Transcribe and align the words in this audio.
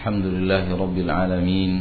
الحمد 0.00 0.26
لله 0.32 0.64
رب 0.80 0.96
العالمين 0.96 1.72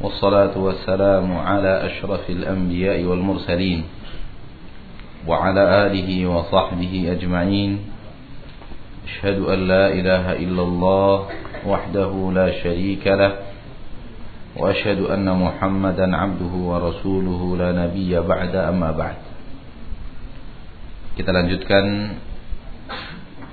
والصلاة 0.00 0.56
والسلام 0.56 1.28
على 1.36 1.72
أشرف 1.84 2.30
الأنبياء 2.30 3.04
والمرسلين 3.04 3.84
وعلى 5.28 5.62
آله 5.84 6.10
وصحبه 6.26 6.94
أجمعين. 7.12 7.70
أشهد 9.04 9.38
أن 9.52 9.58
لا 9.68 9.92
إله 9.92 10.24
إلا 10.40 10.62
الله 10.62 11.14
وحده 11.68 12.12
لا 12.32 12.48
شريك 12.64 13.04
له 13.04 13.32
وأشهد 14.56 15.12
أن 15.12 15.28
محمدا 15.28 16.16
عبده 16.16 16.54
ورسوله 16.56 17.40
لا 17.60 17.70
نبي 17.84 18.16
بعد 18.16 18.54
أما 18.56 18.90
بعد. 18.96 19.18
Kita 21.20 21.36
lanjutkan 21.36 22.16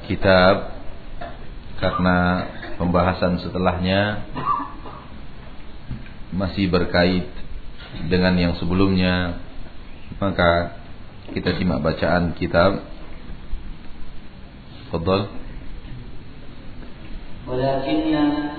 kitab 0.08 0.72
karena 1.78 2.48
pembahasan 2.77 3.39
setelahnya 3.41 4.27
masih 6.33 6.73
berkait 6.73 7.29
dengan 8.09 8.33
yang 8.35 8.55
sebelumnya 8.57 9.39
maka 10.17 10.81
kita 11.33 11.57
simak 11.61 11.85
bacaan 11.85 12.33
kitab 12.37 12.85
Fadal 14.93 15.43
ولكن 17.43 18.07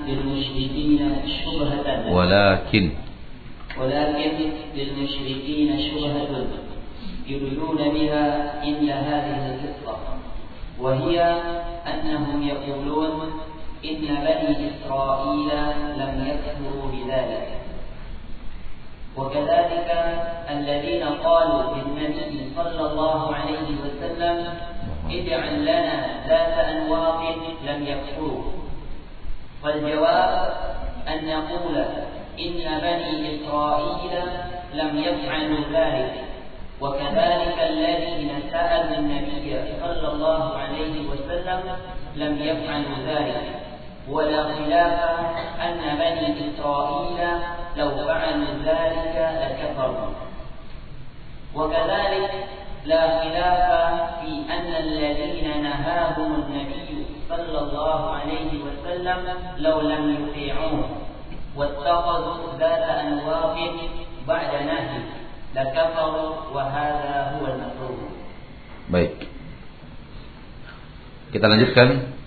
للمشركين 0.06 1.00
شبهة 1.24 1.88
ولكن 2.12 2.84
ولكن 3.80 4.36
للمشركين 4.76 5.70
شبهة 5.88 6.32
يريدون 7.26 7.80
بها 7.80 8.24
إن 8.64 8.88
هذه 8.88 9.40
القصة 9.56 9.96
وهي 10.80 11.16
أنهم 11.88 12.42
يقولون 12.42 13.30
إن 13.85 14.01
بني 14.01 14.69
إسرائيل 14.69 15.49
لم 15.97 16.27
يكفروا 16.27 16.91
بذلك. 16.91 17.47
وكذلك 19.17 19.89
الذين 20.49 21.03
قالوا 21.03 21.75
للنبي 21.75 22.51
صلى 22.55 22.91
الله 22.91 23.35
عليه 23.35 23.67
وسلم 23.83 24.53
اجعل 25.09 25.61
لنا 25.61 26.27
ذات 26.27 26.65
أنواط 26.65 27.21
لم 27.67 27.87
يكفروا. 27.87 28.43
فالجواب 29.63 30.53
أن 31.07 31.27
نقول 31.27 31.77
إن 32.39 32.79
بني 32.81 33.35
إسرائيل 33.35 34.13
لم 34.73 34.97
يفعلوا 34.97 35.63
ذلك. 35.73 36.13
وكذلك 36.81 37.57
الذين 37.69 38.31
سألوا 38.51 38.97
النبي 38.97 39.59
صلى 39.81 40.07
الله 40.13 40.57
عليه 40.57 41.09
وسلم 41.09 41.61
لم 42.15 42.41
يفعلوا 42.41 42.97
ذلك. 43.07 43.58
ولا 44.07 44.43
خلاف 44.43 44.99
أن 45.59 45.81
بني 45.99 46.27
إسرائيل 46.49 47.19
لو 47.77 47.89
فعلوا 48.07 48.53
ذلك 48.65 49.15
لكفروا. 49.41 50.13
وكذلك 51.55 52.31
لا 52.85 53.03
خلاف 53.21 53.65
في 54.21 54.31
أن 54.49 54.71
الذين 54.85 55.63
نهاهم 55.63 56.29
النبي 56.35 57.05
صلى 57.29 57.59
الله 57.59 57.99
عليه 58.15 58.51
وسلم 58.63 59.19
لو 59.57 59.81
لم 59.81 60.03
يطيعوه 60.15 60.89
واتخذوا 61.55 62.57
ذات 62.59 62.83
أنواط 63.03 63.57
بعد 64.27 64.51
نهي 64.53 65.01
لكفروا 65.55 66.31
وهذا 66.53 67.15
هو 67.33 67.43
المفروض. 67.45 67.99
Baik. 68.89 69.29
Kita 71.29 71.45
lanjutkan. 71.45 72.18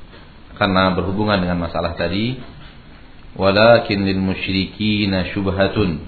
Karena 0.63 0.95
berhubungan 0.95 1.43
dengan 1.43 1.59
masalah 1.59 1.99
tadi 1.99 2.39
Walakin 3.35 4.07
lil 4.07 4.23
musyrikina 4.23 5.35
syubhatun. 5.35 6.07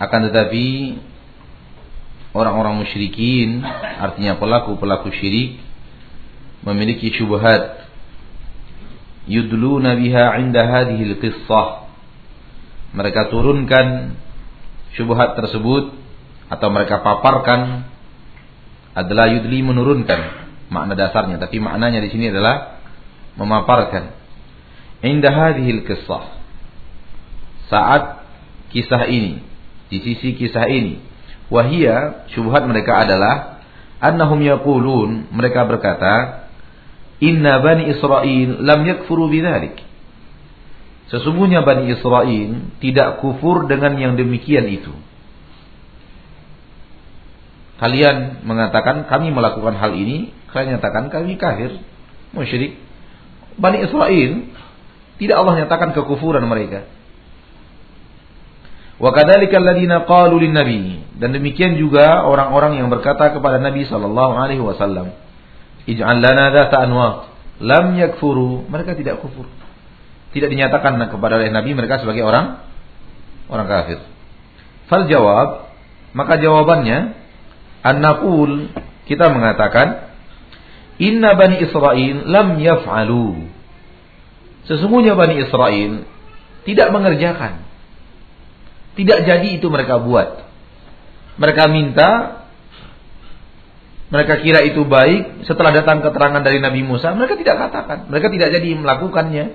Akan 0.00 0.24
tetapi 0.24 0.96
Orang-orang 2.32 2.80
musyrikin 2.80 3.60
Artinya 4.00 4.40
pelaku-pelaku 4.40 5.12
syirik 5.20 5.60
Memiliki 6.64 7.12
syubhat. 7.12 7.84
Yudluna 9.28 10.00
biha 10.00 10.32
inda 10.40 10.64
hadihil 10.64 11.20
qissah. 11.20 11.92
Mereka 12.96 13.28
turunkan 13.28 14.16
Syubhat 14.96 15.36
tersebut 15.36 15.92
Atau 16.48 16.72
mereka 16.72 17.04
paparkan 17.04 17.84
adalah 18.96 19.28
yudli 19.28 19.60
menurunkan 19.60 20.45
makna 20.68 20.98
dasarnya. 20.98 21.38
Tapi 21.38 21.62
maknanya 21.62 22.02
di 22.02 22.10
sini 22.10 22.30
adalah 22.30 22.80
memaparkan. 23.38 24.16
Indah 25.04 25.34
hadhil 25.34 25.84
kisah 25.84 26.36
saat 27.68 28.22
kisah 28.70 29.10
ini 29.10 29.42
di 29.90 29.98
sisi 30.02 30.34
kisah 30.38 30.66
ini 30.70 31.02
wahia 31.50 32.26
syubhat 32.34 32.66
mereka 32.66 33.06
adalah 33.06 33.62
annahum 34.02 34.38
yaqulun 34.42 35.30
mereka 35.30 35.66
berkata 35.66 36.46
inna 37.22 37.62
bani 37.62 37.92
israil 37.92 38.60
lam 38.62 38.80
yakfuru 38.84 39.30
bidzalik. 39.30 39.82
Sesungguhnya 41.06 41.62
bani 41.62 41.94
israil 41.94 42.76
tidak 42.82 43.22
kufur 43.22 43.70
dengan 43.70 43.94
yang 43.94 44.18
demikian 44.18 44.66
itu. 44.66 44.90
Kalian 47.76 48.42
mengatakan 48.42 49.04
kami 49.06 49.30
melakukan 49.30 49.76
hal 49.76 49.94
ini, 49.94 50.32
kalian 50.56 50.80
nyatakan 50.80 51.12
kami 51.12 51.36
kafir, 51.36 51.84
musyrik. 52.32 52.80
Bani 53.60 53.84
Israel 53.84 54.32
tidak 55.20 55.36
Allah 55.36 55.54
nyatakan 55.60 55.92
kekufuran 55.92 56.44
mereka. 56.48 56.88
Wa 58.96 59.12
alladziina 59.12 60.08
qalu 60.08 60.40
lin-nabi 60.40 61.04
dan 61.20 61.36
demikian 61.36 61.76
juga 61.76 62.24
orang-orang 62.24 62.80
yang 62.80 62.88
berkata 62.88 63.36
kepada 63.36 63.60
Nabi 63.60 63.84
sallallahu 63.84 64.32
alaihi 64.40 64.64
wasallam, 64.64 65.12
"Ij'al 65.84 66.24
lana 66.24 66.48
dzata 66.48 66.80
anwa." 66.80 67.08
Lam 67.56 67.96
yakfuru, 67.96 68.68
mereka 68.68 68.92
tidak 68.96 69.20
kufur. 69.20 69.48
Tidak 70.32 70.48
dinyatakan 70.48 70.96
kepada 71.08 71.40
oleh 71.40 71.48
Nabi 71.48 71.72
mereka 71.72 72.00
sebagai 72.00 72.24
orang 72.24 72.60
orang 73.48 73.68
kafir. 73.68 74.00
Fal 74.92 75.08
jawab, 75.08 75.72
maka 76.12 76.36
jawabannya 76.36 77.26
An-naqul 77.86 78.66
kita 79.06 79.30
mengatakan 79.30 80.15
Inna 80.96 81.36
Bani 81.36 81.60
Israel 81.60 82.16
lam 82.24 82.56
yaf'alu. 82.60 83.52
Sesungguhnya 84.66 85.14
Bani 85.14 85.44
Israel 85.44 86.08
tidak 86.64 86.88
mengerjakan. 86.90 87.62
Tidak 88.96 89.18
jadi 89.28 89.48
itu 89.60 89.68
mereka 89.68 90.00
buat. 90.00 90.48
Mereka 91.36 91.68
minta 91.68 92.10
mereka 94.06 94.38
kira 94.38 94.62
itu 94.62 94.86
baik 94.86 95.44
setelah 95.50 95.74
datang 95.74 95.98
keterangan 95.98 96.38
dari 96.38 96.62
Nabi 96.62 96.86
Musa, 96.86 97.10
mereka 97.10 97.34
tidak 97.34 97.58
katakan, 97.58 98.06
mereka 98.06 98.30
tidak 98.30 98.54
jadi 98.54 98.68
melakukannya. 98.78 99.46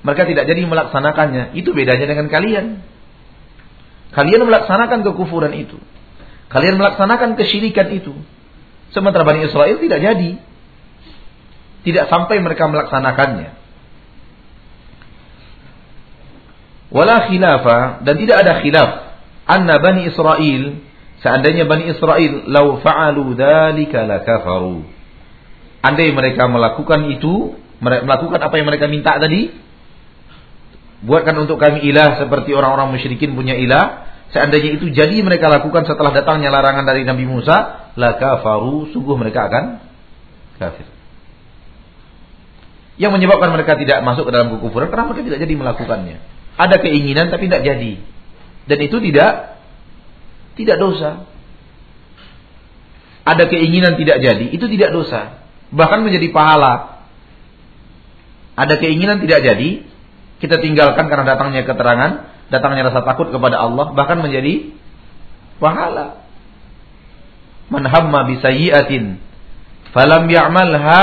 Mereka 0.00 0.24
tidak 0.24 0.48
jadi 0.48 0.64
melaksanakannya. 0.64 1.44
Itu 1.52 1.76
bedanya 1.76 2.08
dengan 2.08 2.32
kalian. 2.32 2.80
Kalian 4.16 4.42
melaksanakan 4.48 5.04
kekufuran 5.04 5.52
itu. 5.52 5.76
Kalian 6.48 6.80
melaksanakan 6.80 7.36
kesyirikan 7.36 7.92
itu. 7.92 8.16
Sementara 8.96 9.22
Bani 9.22 9.44
Israel 9.44 9.76
tidak 9.76 10.00
jadi. 10.00 10.40
Tidak 11.80 12.06
sampai 12.12 12.36
mereka 12.44 12.68
melaksanakannya. 12.68 13.56
Wala 16.90 17.30
khilafa 17.30 18.02
dan 18.02 18.14
tidak 18.18 18.36
ada 18.42 18.52
khilaf 18.66 18.90
anna 19.46 19.78
Bani 19.78 20.10
Israel 20.10 20.82
seandainya 21.22 21.70
Bani 21.70 21.86
Israel 21.86 22.50
lau 22.50 22.82
fa'alu 22.82 23.38
dzalika 23.38 24.04
lakafaru. 24.10 24.82
Andai 25.80 26.10
mereka 26.12 26.50
melakukan 26.50 27.08
itu, 27.08 27.56
melakukan 27.80 28.42
apa 28.42 28.54
yang 28.58 28.66
mereka 28.68 28.90
minta 28.90 29.16
tadi, 29.16 29.54
buatkan 31.06 31.46
untuk 31.46 31.56
kami 31.56 31.88
ilah 31.88 32.20
seperti 32.20 32.52
orang-orang 32.52 32.92
musyrikin 32.92 33.32
punya 33.32 33.56
ilah, 33.56 34.10
Seandainya 34.30 34.78
itu 34.78 34.94
jadi 34.94 35.18
mereka 35.26 35.50
lakukan 35.50 35.90
setelah 35.90 36.14
datangnya 36.14 36.54
larangan 36.54 36.86
dari 36.86 37.02
Nabi 37.02 37.26
Musa, 37.26 37.90
la 37.98 38.14
kafaru, 38.14 38.94
sungguh 38.94 39.18
mereka 39.18 39.50
akan 39.50 39.64
kafir. 40.54 40.86
Yang 43.00 43.16
menyebabkan 43.16 43.48
mereka 43.56 43.80
tidak 43.80 44.04
masuk 44.04 44.28
ke 44.28 44.32
dalam 44.36 44.52
kekufuran 44.52 44.92
karena 44.92 45.08
mereka 45.08 45.24
tidak 45.24 45.40
jadi 45.40 45.54
melakukannya. 45.56 46.16
Ada 46.60 46.76
keinginan 46.84 47.32
tapi 47.32 47.48
tidak 47.48 47.64
jadi. 47.64 47.92
Dan 48.68 48.78
itu 48.84 48.96
tidak 49.00 49.56
tidak 50.60 50.76
dosa. 50.76 51.24
Ada 53.24 53.48
keinginan 53.48 53.96
tidak 53.96 54.20
jadi, 54.20 54.46
itu 54.52 54.66
tidak 54.68 54.92
dosa. 54.92 55.40
Bahkan 55.72 56.04
menjadi 56.04 56.28
pahala. 56.28 57.04
Ada 58.60 58.76
keinginan 58.76 59.24
tidak 59.24 59.40
jadi, 59.40 59.88
kita 60.40 60.60
tinggalkan 60.60 61.08
karena 61.08 61.24
datangnya 61.24 61.64
keterangan, 61.64 62.28
datangnya 62.52 62.92
rasa 62.92 63.00
takut 63.06 63.32
kepada 63.32 63.56
Allah 63.60 63.92
bahkan 63.96 64.20
menjadi 64.20 64.74
pahala. 65.62 66.20
Man 67.70 67.86
hamma 67.86 68.26
bisayyi'atin 68.26 69.22
falam 69.94 70.26
ya'malha 70.26 71.02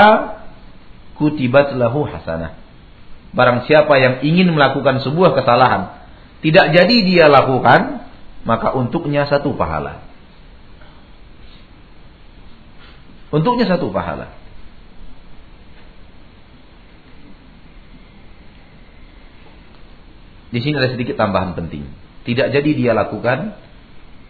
kutibat 1.17 1.73
lahu 1.75 2.05
hasanah. 2.05 2.55
Barang 3.35 3.67
siapa 3.67 3.91
yang 3.99 4.23
ingin 4.23 4.53
melakukan 4.53 5.03
sebuah 5.03 5.35
kesalahan, 5.35 6.07
tidak 6.39 6.71
jadi 6.71 6.95
dia 7.03 7.25
lakukan, 7.27 8.07
maka 8.47 8.71
untuknya 8.77 9.27
satu 9.27 9.57
pahala. 9.57 10.05
Untuknya 13.33 13.67
satu 13.67 13.91
pahala. 13.91 14.31
Di 20.47 20.63
sini 20.63 20.79
ada 20.79 20.87
sedikit 20.87 21.19
tambahan 21.19 21.59
penting. 21.59 21.83
Tidak 22.23 22.47
jadi 22.55 22.69
dia 22.71 22.95
lakukan 22.95 23.59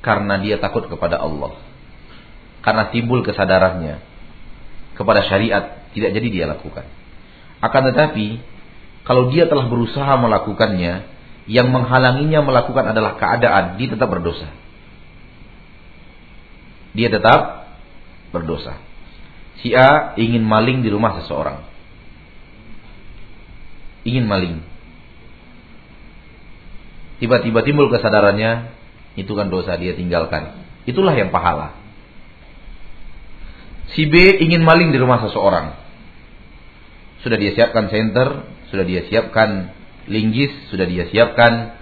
karena 0.02 0.42
dia 0.42 0.58
takut 0.58 0.90
kepada 0.90 1.22
Allah. 1.22 1.54
Karena 2.66 2.90
timbul 2.90 3.22
kesadarannya 3.22 4.02
kepada 4.98 5.22
syariat, 5.30 5.77
tidak 5.96 6.12
jadi 6.16 6.28
dia 6.28 6.46
lakukan. 6.50 6.86
Akan 7.64 7.84
tetapi, 7.90 8.42
kalau 9.08 9.32
dia 9.32 9.48
telah 9.48 9.72
berusaha 9.72 10.14
melakukannya, 10.20 11.08
yang 11.48 11.72
menghalanginya 11.72 12.44
melakukan 12.44 12.92
adalah 12.92 13.16
keadaan, 13.16 13.80
dia 13.80 13.88
tetap 13.88 14.12
berdosa. 14.12 14.52
Dia 16.92 17.08
tetap 17.08 17.72
berdosa. 18.36 18.76
Si 19.64 19.72
A 19.72 20.14
ingin 20.20 20.44
maling 20.44 20.84
di 20.84 20.92
rumah 20.92 21.24
seseorang. 21.24 21.64
Ingin 24.04 24.28
maling. 24.28 24.60
Tiba-tiba 27.18 27.66
timbul 27.66 27.90
kesadarannya, 27.90 28.76
itu 29.18 29.32
kan 29.34 29.50
dosa 29.50 29.74
dia 29.80 29.98
tinggalkan. 29.98 30.62
Itulah 30.86 31.18
yang 31.18 31.34
pahala. 31.34 31.74
Si 33.96 34.04
B 34.10 34.44
ingin 34.44 34.68
maling 34.68 34.92
di 34.92 35.00
rumah 35.00 35.24
seseorang. 35.24 35.78
Sudah 37.24 37.40
dia 37.40 37.56
siapkan 37.56 37.88
senter, 37.88 38.44
sudah 38.68 38.84
dia 38.84 39.08
siapkan 39.08 39.72
linggis, 40.12 40.52
sudah 40.72 40.88
dia 40.88 41.08
siapkan 41.08 41.76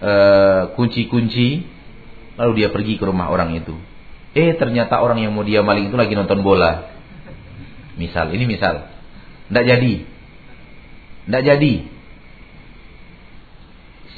eh, 0.00 0.62
kunci-kunci, 0.76 1.48
uh, 1.64 2.44
lalu 2.44 2.64
dia 2.64 2.68
pergi 2.72 2.96
ke 2.96 3.04
rumah 3.04 3.28
orang 3.28 3.56
itu. 3.56 3.76
Eh 4.36 4.54
ternyata 4.56 5.00
orang 5.00 5.20
yang 5.24 5.32
mau 5.34 5.44
dia 5.44 5.64
maling 5.64 5.90
itu 5.92 5.96
lagi 5.96 6.14
nonton 6.16 6.40
bola. 6.44 6.94
Misal, 7.98 8.30
ini 8.30 8.46
misal. 8.46 8.88
Tidak 9.50 9.64
jadi. 9.64 9.94
Tidak 11.26 11.42
jadi. 11.42 11.74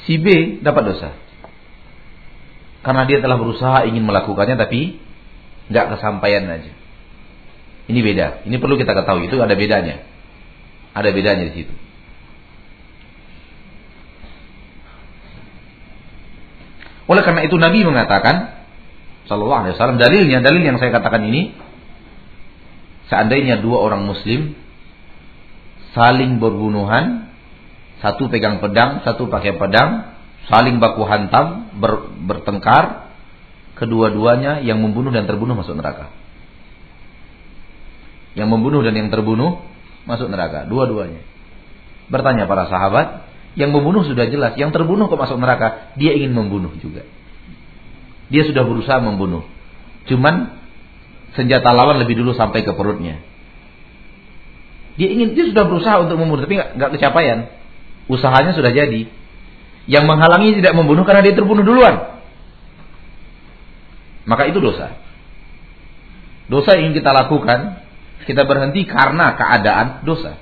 Si 0.05 0.13
B 0.21 0.25
dapat 0.61 0.83
dosa. 0.93 1.09
Karena 2.81 3.05
dia 3.05 3.21
telah 3.21 3.37
berusaha 3.37 3.85
ingin 3.85 4.05
melakukannya 4.05 4.57
tapi 4.57 4.97
nggak 5.69 5.97
kesampaian 5.97 6.45
aja. 6.49 6.80
Ini 7.89 7.99
beda. 8.01 8.27
Ini 8.45 8.55
perlu 8.61 8.77
kita 8.77 8.93
ketahui. 8.93 9.31
Itu 9.31 9.41
ada 9.41 9.55
bedanya. 9.57 10.05
Ada 10.93 11.09
bedanya 11.15 11.49
di 11.49 11.53
situ. 11.55 11.73
Oleh 17.11 17.23
karena 17.27 17.43
itu 17.43 17.59
Nabi 17.59 17.83
mengatakan 17.83 18.61
Sallallahu 19.27 19.61
Alaihi 19.67 19.73
Wasallam 19.75 19.99
dalilnya 19.99 20.39
dalil 20.39 20.63
yang 20.63 20.79
saya 20.79 20.95
katakan 20.95 21.27
ini 21.27 21.55
seandainya 23.11 23.59
dua 23.59 23.83
orang 23.83 24.07
Muslim 24.07 24.55
saling 25.91 26.39
berbunuhan 26.39 27.31
satu 27.99 28.31
pegang 28.31 28.63
pedang 28.63 29.03
satu 29.03 29.27
pakai 29.27 29.59
pedang 29.59 30.15
saling 30.47 30.79
baku 30.79 31.03
hantam 31.03 31.67
ber, 31.79 32.11
bertengkar 32.27 33.11
kedua-duanya 33.75 34.63
yang 34.63 34.79
membunuh 34.79 35.11
dan 35.11 35.27
terbunuh 35.27 35.55
masuk 35.59 35.75
neraka 35.75 36.11
yang 38.37 38.47
membunuh 38.47 38.83
dan 38.83 38.95
yang 38.95 39.09
terbunuh 39.11 39.63
masuk 40.07 40.27
neraka 40.31 40.65
dua-duanya 40.65 41.23
bertanya 42.11 42.45
para 42.45 42.67
sahabat 42.67 43.31
yang 43.55 43.75
membunuh 43.75 44.07
sudah 44.07 44.31
jelas, 44.31 44.55
yang 44.55 44.71
terbunuh 44.71 45.11
kok 45.11 45.19
masuk 45.19 45.35
neraka, 45.35 45.91
dia 45.99 46.15
ingin 46.15 46.31
membunuh 46.31 46.71
juga. 46.79 47.03
Dia 48.31 48.47
sudah 48.47 48.63
berusaha 48.63 49.03
membunuh. 49.03 49.43
Cuman 50.07 50.55
senjata 51.35 51.75
lawan 51.75 51.99
lebih 51.99 52.15
dulu 52.15 52.31
sampai 52.31 52.63
ke 52.63 52.71
perutnya. 52.71 53.19
Dia 54.95 55.07
ingin 55.11 55.35
dia 55.35 55.51
sudah 55.51 55.67
berusaha 55.67 55.99
untuk 56.03 56.15
membunuh 56.15 56.47
tapi 56.47 56.59
nggak 56.59 56.91
kecapaian. 56.95 57.51
Usahanya 58.07 58.55
sudah 58.55 58.71
jadi. 58.71 59.07
Yang 59.87 60.03
menghalangi 60.07 60.63
tidak 60.63 60.71
membunuh 60.79 61.03
karena 61.03 61.19
dia 61.19 61.35
terbunuh 61.35 61.63
duluan. 61.67 62.23
Maka 64.23 64.47
itu 64.47 64.63
dosa. 64.63 64.95
Dosa 66.47 66.79
yang 66.79 66.95
kita 66.95 67.11
lakukan, 67.11 67.83
kita 68.25 68.45
berhenti 68.45 68.85
karena 68.85 69.33
keadaan 69.35 70.05
dosa. 70.05 70.37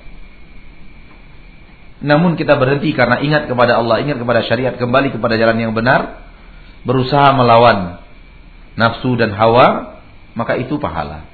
Namun 2.00 2.36
kita 2.40 2.56
berhenti 2.56 2.96
karena 2.96 3.20
ingat 3.20 3.44
kepada 3.44 3.76
Allah, 3.76 4.00
ingat 4.00 4.16
kepada 4.16 4.40
syariat, 4.44 4.72
kembali 4.72 5.12
kepada 5.12 5.36
jalan 5.36 5.60
yang 5.60 5.72
benar, 5.76 6.24
berusaha 6.88 7.36
melawan 7.36 8.00
nafsu 8.80 9.20
dan 9.20 9.36
hawa, 9.36 10.00
maka 10.32 10.56
itu 10.56 10.80
pahala. 10.80 11.28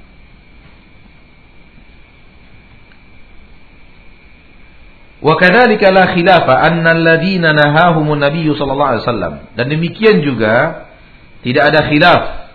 Wa 5.17 5.33
kadzalika 5.39 5.89
la 5.89 6.13
khilafa 6.13 6.53
anna 6.61 6.93
alladziina 6.93 7.55
nahahumun 7.55 8.21
nabiyyu 8.21 8.53
sallallahu 8.53 8.91
alaihi 8.91 9.03
wasallam. 9.07 9.33
Dan 9.57 9.65
demikian 9.71 10.21
juga 10.21 10.85
tidak 11.41 11.63
ada 11.73 11.79
khilaf 11.89 12.46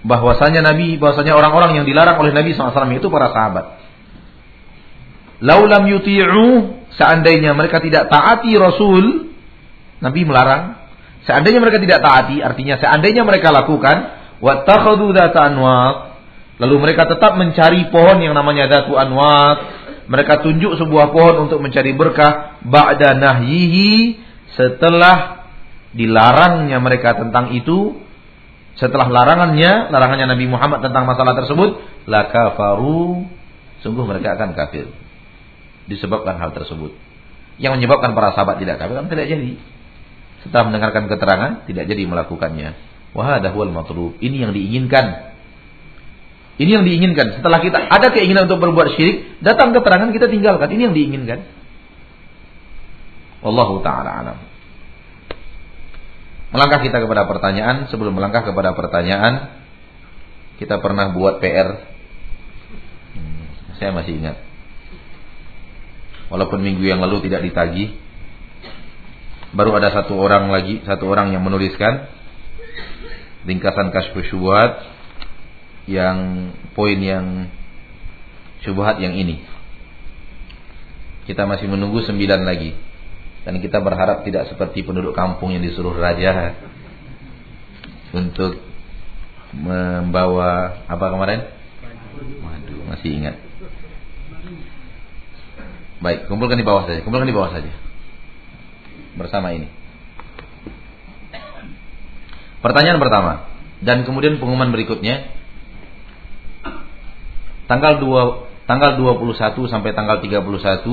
bahwasanya 0.00 0.64
Nabi 0.64 0.96
bahwasanya 0.96 1.36
orang-orang 1.36 1.82
yang 1.82 1.86
dilarang 1.86 2.16
oleh 2.20 2.32
Nabi 2.32 2.56
SAW 2.56 2.72
itu 2.96 3.08
para 3.12 3.32
sahabat. 3.32 3.64
Laulam 5.40 5.88
yuti'u 5.88 6.76
seandainya 6.96 7.56
mereka 7.56 7.80
tidak 7.80 8.12
taati 8.12 8.52
Rasul, 8.60 9.32
Nabi 10.00 10.20
melarang. 10.24 10.76
Seandainya 11.24 11.60
mereka 11.60 11.80
tidak 11.80 12.00
taati, 12.00 12.40
artinya 12.40 12.80
seandainya 12.80 13.24
mereka 13.28 13.52
lakukan 13.52 14.20
wattakhadhu 14.40 15.12
anwat, 15.12 16.16
lalu 16.56 16.76
mereka 16.80 17.04
tetap 17.04 17.36
mencari 17.36 17.92
pohon 17.92 18.24
yang 18.24 18.32
namanya 18.32 18.68
datu 18.68 18.96
anwat, 18.96 19.58
mereka 20.08 20.40
tunjuk 20.40 20.80
sebuah 20.80 21.12
pohon 21.12 21.48
untuk 21.48 21.60
mencari 21.60 21.92
berkah 21.92 22.60
ba'da 22.64 23.14
nahyihi 23.20 24.16
setelah 24.56 25.46
dilarangnya 25.92 26.80
mereka 26.80 27.20
tentang 27.20 27.52
itu 27.54 28.00
setelah 28.80 29.12
larangannya 29.12 29.92
larangannya 29.92 30.32
Nabi 30.32 30.48
Muhammad 30.48 30.80
tentang 30.80 31.04
masalah 31.04 31.36
tersebut 31.36 31.84
la 32.08 32.32
kafaru 32.32 33.28
sungguh 33.84 34.04
mereka 34.08 34.40
akan 34.40 34.56
kafir 34.56 34.88
disebabkan 35.90 36.38
hal 36.38 36.54
tersebut. 36.54 36.94
Yang 37.60 37.82
menyebabkan 37.82 38.16
para 38.16 38.32
sahabat 38.32 38.62
tidak 38.62 38.80
kafir 38.80 38.96
kan 38.96 39.10
tidak 39.12 39.26
jadi. 39.28 39.52
Setelah 40.46 40.72
mendengarkan 40.72 41.04
keterangan 41.10 41.50
tidak 41.68 41.84
jadi 41.90 42.02
melakukannya. 42.08 42.72
Huwal 43.12 43.74
matlub. 43.74 44.16
Ini 44.22 44.48
yang 44.48 44.52
diinginkan. 44.54 45.34
Ini 46.56 46.70
yang 46.80 46.84
diinginkan. 46.86 47.40
Setelah 47.40 47.60
kita 47.60 47.76
ada 47.90 48.08
keinginan 48.14 48.48
untuk 48.48 48.64
berbuat 48.64 48.96
syirik, 48.96 49.42
datang 49.44 49.76
keterangan 49.76 50.08
kita 50.14 50.30
tinggalkan. 50.32 50.68
Ini 50.72 50.88
yang 50.88 50.94
diinginkan. 50.96 51.44
Wallahu 53.44 53.84
taala 53.84 54.24
alam. 54.24 54.38
Melangkah 56.50 56.82
kita 56.82 56.98
kepada 56.98 57.30
pertanyaan, 57.30 57.86
sebelum 57.90 58.14
melangkah 58.14 58.42
kepada 58.42 58.74
pertanyaan, 58.74 59.62
kita 60.58 60.82
pernah 60.82 61.14
buat 61.14 61.38
PR. 61.38 61.78
Hmm, 63.14 63.44
saya 63.78 63.94
masih 63.94 64.18
ingat 64.18 64.50
walaupun 66.30 66.62
minggu 66.62 66.86
yang 66.86 67.02
lalu 67.02 67.26
tidak 67.28 67.44
ditagih. 67.44 67.98
Baru 69.50 69.74
ada 69.74 69.90
satu 69.90 70.14
orang 70.14 70.46
lagi, 70.54 70.78
satu 70.86 71.10
orang 71.10 71.34
yang 71.34 71.42
menuliskan 71.42 72.06
ringkasan 73.42 73.90
kasih 73.90 74.22
syubhat 74.30 74.86
yang 75.90 76.50
poin 76.78 77.02
yang 77.02 77.50
syubhat 78.62 79.02
yang 79.02 79.18
ini. 79.18 79.42
Kita 81.26 81.50
masih 81.50 81.66
menunggu 81.66 82.06
sembilan 82.06 82.46
lagi. 82.46 82.78
Dan 83.40 83.56
kita 83.64 83.80
berharap 83.80 84.22
tidak 84.28 84.52
seperti 84.52 84.84
penduduk 84.84 85.16
kampung 85.16 85.56
yang 85.56 85.64
disuruh 85.64 85.96
raja 85.96 86.60
untuk 88.12 88.60
membawa 89.56 90.84
apa 90.84 91.06
kemarin? 91.08 91.40
Waduh, 92.44 92.80
masih 92.92 93.10
ingat. 93.16 93.36
Baik, 96.00 96.28
kumpulkan 96.32 96.56
di 96.56 96.64
bawah 96.64 96.88
saja. 96.88 97.00
Kumpulkan 97.04 97.28
di 97.28 97.36
bawah 97.36 97.52
saja. 97.52 97.72
Bersama 99.16 99.52
ini. 99.52 99.68
Pertanyaan 102.60 103.00
pertama 103.00 103.48
dan 103.80 104.04
kemudian 104.04 104.36
pengumuman 104.36 104.68
berikutnya. 104.68 105.32
Tanggal 107.64 108.02
2 108.02 108.68
tanggal 108.68 109.00
21 109.00 109.72
sampai 109.72 109.96
tanggal 109.96 110.20
31 110.20 110.84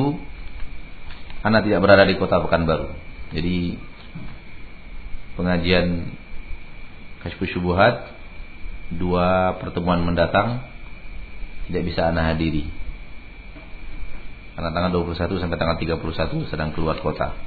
Anda 1.46 1.62
tidak 1.62 1.80
berada 1.86 2.06
di 2.06 2.16
Kota 2.18 2.42
Pekanbaru. 2.42 2.90
Jadi 3.36 3.78
pengajian 5.38 6.16
Kashfu 7.22 7.46
Syubuhat 7.46 8.16
dua 8.94 9.60
pertemuan 9.60 10.00
mendatang 10.02 10.64
tidak 11.68 11.84
bisa 11.84 12.08
Anda 12.08 12.24
hadiri 12.24 12.72
Karena 14.58 14.74
tanggal 14.74 15.06
21 15.06 15.38
sampai 15.38 15.58
tanggal 15.62 15.78
31 15.78 16.50
sedang 16.50 16.74
keluar 16.74 16.98
kota. 16.98 17.38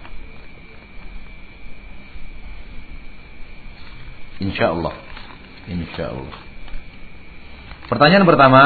Insya 4.38 4.70
Allah. 4.70 4.94
Insya 5.66 6.14
Allah. 6.14 6.38
Pertanyaan 7.90 8.22
pertama. 8.22 8.62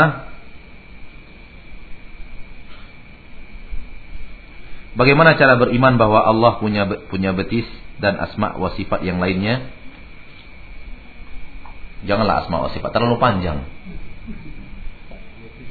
Bagaimana 4.94 5.34
cara 5.34 5.58
beriman 5.58 5.98
bahwa 5.98 6.22
Allah 6.22 6.62
punya 6.62 6.86
punya 7.10 7.34
betis 7.34 7.66
dan 7.98 8.14
asma 8.18 8.54
wa 8.54 8.70
sifat 8.78 9.02
yang 9.02 9.18
lainnya? 9.18 9.74
Janganlah 12.06 12.46
asma 12.46 12.62
wa 12.62 12.70
sifat 12.70 12.94
terlalu 12.94 13.18
panjang. 13.18 13.66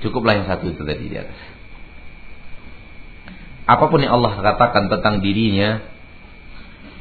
Cukuplah 0.03 0.35
yang 0.35 0.47
satu 0.51 0.67
itu 0.75 0.83
tadi 0.83 1.07
di 1.07 1.15
atas. 1.15 1.39
Apa 3.63 3.87
pun 3.87 4.03
yang 4.03 4.19
Allah 4.19 4.43
katakan 4.43 4.91
tentang 4.91 5.23
dirinya, 5.23 5.87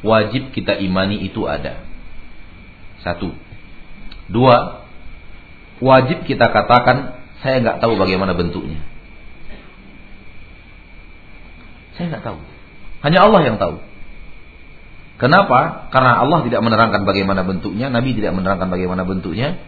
wajib 0.06 0.54
kita 0.54 0.78
imani 0.78 1.26
itu 1.26 1.42
ada. 1.50 1.82
Satu. 3.02 3.34
Dua, 4.30 4.86
wajib 5.82 6.22
kita 6.22 6.54
katakan 6.54 7.18
saya 7.42 7.58
nggak 7.66 7.82
tahu 7.82 7.98
bagaimana 7.98 8.38
bentuknya. 8.38 8.91
Saya 11.96 12.12
nggak 12.12 12.24
tahu. 12.24 12.38
Hanya 13.02 13.26
Allah 13.26 13.40
yang 13.44 13.56
tahu. 13.60 13.82
Kenapa? 15.20 15.86
Karena 15.94 16.18
Allah 16.18 16.42
tidak 16.42 16.66
menerangkan 16.66 17.06
bagaimana 17.06 17.46
bentuknya, 17.46 17.92
Nabi 17.92 18.10
tidak 18.16 18.34
menerangkan 18.34 18.66
bagaimana 18.72 19.06
bentuknya. 19.06 19.60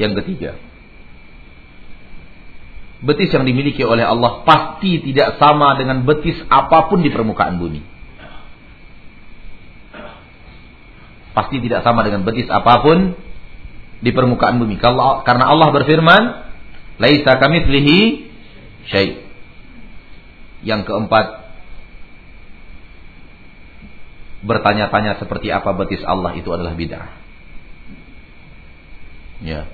Yang 0.00 0.24
ketiga, 0.24 0.56
betis 3.04 3.30
yang 3.30 3.44
dimiliki 3.44 3.84
oleh 3.84 4.02
Allah 4.02 4.42
pasti 4.48 5.04
tidak 5.04 5.36
sama 5.36 5.76
dengan 5.76 6.02
betis 6.08 6.40
apa 6.48 6.88
pun 6.88 7.04
di 7.04 7.12
permukaan 7.12 7.60
bumi. 7.60 7.84
Pasti 11.34 11.58
tidak 11.60 11.84
sama 11.84 12.06
dengan 12.06 12.24
betis 12.24 12.46
apa 12.48 12.80
pun 12.80 13.18
di 14.00 14.10
permukaan 14.14 14.56
bumi. 14.62 14.80
Kalau 14.80 15.26
karena 15.28 15.50
Allah 15.50 15.68
berfirman, 15.76 16.22
"Laisa 17.02 17.36
kamitslihi 17.36 17.98
syai'." 18.88 19.23
Yang 20.64 20.88
keempat, 20.88 21.44
bertanya-tanya 24.44 25.20
seperti 25.20 25.48
apa 25.52 25.72
betis 25.76 26.04
Allah 26.04 26.36
itu 26.36 26.48
adalah 26.52 26.76
bid'ah. 26.76 27.10
Ya. 29.44 29.68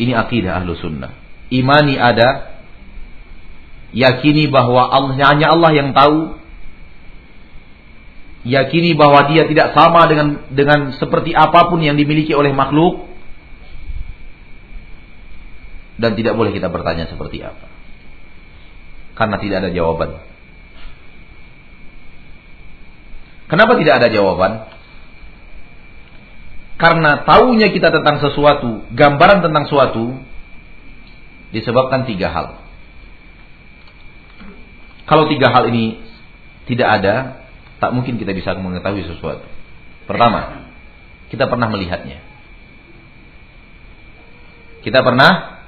Ini 0.00 0.12
akidah 0.16 0.64
ahlu 0.64 0.76
sunnah. 0.76 1.12
Imani 1.52 2.00
ada, 2.00 2.60
yakini 3.92 4.48
bahwa 4.48 4.88
Allah, 4.88 5.14
hanya 5.20 5.52
Allah 5.52 5.70
yang 5.76 5.92
tahu, 5.92 6.40
yakini 8.44 8.92
bahwa 8.92 9.28
dia 9.32 9.48
tidak 9.48 9.72
sama 9.72 10.04
dengan 10.08 10.44
dengan 10.52 10.92
seperti 10.96 11.32
apa 11.32 11.72
pun 11.72 11.80
yang 11.80 11.96
dimiliki 11.96 12.36
oleh 12.36 12.52
makhluk 12.52 13.08
dan 15.96 16.12
tidak 16.18 16.36
boleh 16.36 16.52
kita 16.52 16.68
bertanya 16.68 17.08
seperti 17.08 17.40
apa 17.40 17.73
karena 19.14 19.36
tidak 19.38 19.56
ada 19.64 19.70
jawaban 19.70 20.10
kenapa 23.50 23.72
tidak 23.78 23.94
ada 24.02 24.08
jawaban 24.10 24.52
karena 26.74 27.22
taunya 27.22 27.70
kita 27.70 27.94
tentang 27.94 28.18
sesuatu 28.18 28.82
gambaran 28.92 29.46
tentang 29.46 29.64
suatu 29.70 30.18
disebabkan 31.54 32.04
tiga 32.04 32.28
hal 32.34 32.46
kalau 35.04 35.28
tiga 35.28 35.52
hal 35.52 35.68
ini 35.68 36.00
tidak 36.64 36.88
ada 37.00 37.44
tak 37.78 37.92
mungkin 37.92 38.16
kita 38.16 38.32
bisa 38.32 38.56
mengetahui 38.56 39.04
sesuatu. 39.04 39.44
Pertama, 40.08 40.72
kita 41.28 41.44
pernah 41.48 41.68
melihatnya. 41.68 42.24
Kita 44.80 45.04
pernah 45.04 45.60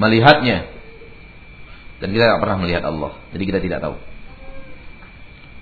melihatnya. 0.00 0.75
Dan 2.00 2.12
kita 2.12 2.24
tidak 2.28 2.40
pernah 2.44 2.58
melihat 2.60 2.82
Allah. 2.84 3.12
Jadi 3.32 3.44
kita 3.48 3.58
tidak 3.60 3.78
tahu. 3.80 3.96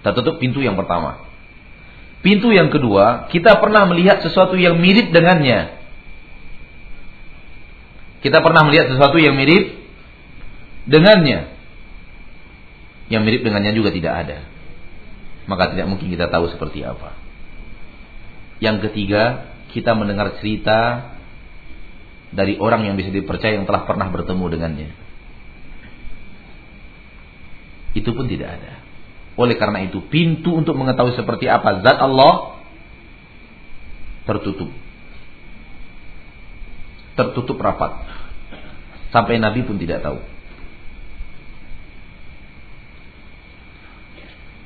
Kita 0.03 0.11
tutup 0.19 0.37
pintu 0.43 0.61
yang 0.61 0.75
pertama. 0.75 1.25
Pintu 2.21 2.51
yang 2.51 2.73
kedua, 2.73 3.29
kita 3.29 3.61
pernah 3.61 3.85
melihat 3.85 4.25
sesuatu 4.25 4.57
yang 4.57 4.81
mirip 4.81 5.13
dengannya. 5.13 5.79
Kita 8.25 8.41
pernah 8.41 8.65
melihat 8.65 8.89
sesuatu 8.89 9.21
yang 9.21 9.37
mirip 9.37 9.77
dengannya. 10.89 11.53
Yang 13.13 13.23
mirip 13.29 13.41
dengannya 13.45 13.73
juga 13.77 13.93
tidak 13.93 14.15
ada 14.25 14.39
maka 15.45 15.73
tidak 15.73 15.87
mungkin 15.89 16.09
kita 16.09 16.33
tahu 16.33 16.49
seperti 16.53 16.85
apa. 16.85 17.17
Yang 18.61 18.91
ketiga, 18.91 19.53
kita 19.77 19.93
mendengar 19.93 20.41
cerita 20.41 21.13
dari 22.33 22.57
orang 22.57 22.89
yang 22.89 22.97
bisa 22.97 23.13
dipercaya 23.13 23.61
yang 23.61 23.69
telah 23.69 23.85
pernah 23.85 24.09
bertemu 24.09 24.45
dengannya. 24.57 24.91
Itu 27.95 28.11
pun 28.13 28.27
tidak 28.27 28.59
ada. 28.61 28.83
Oleh 29.35 29.59
karena 29.59 29.83
itu, 29.87 30.03
pintu 30.07 30.55
untuk 30.55 30.79
mengetahui 30.79 31.15
seperti 31.19 31.47
apa 31.51 31.83
zat 31.83 31.99
Allah 31.99 32.59
tertutup. 34.27 34.71
Tertutup 37.15 37.57
rapat. 37.59 38.03
Sampai 39.15 39.39
Nabi 39.39 39.63
pun 39.63 39.79
tidak 39.79 40.03
tahu. 40.03 40.19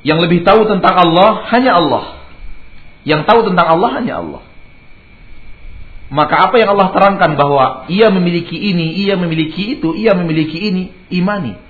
Yang 0.06 0.18
lebih 0.25 0.40
tahu 0.40 0.64
tentang 0.64 0.94
Allah 0.97 1.44
hanya 1.52 1.76
Allah. 1.76 2.04
Yang 3.04 3.28
tahu 3.28 3.40
tentang 3.52 3.66
Allah 3.76 3.90
hanya 4.00 4.14
Allah. 4.25 4.42
Maka 6.08 6.49
apa 6.49 6.56
yang 6.56 6.73
Allah 6.73 6.88
terangkan 6.97 7.37
bahwa 7.37 7.85
ia 7.92 8.08
memiliki 8.08 8.56
ini, 8.56 9.04
ia 9.04 9.20
memiliki 9.20 9.76
itu, 9.76 9.92
ia 9.92 10.16
memiliki 10.16 10.56
ini, 10.56 10.97
imani. 11.12 11.67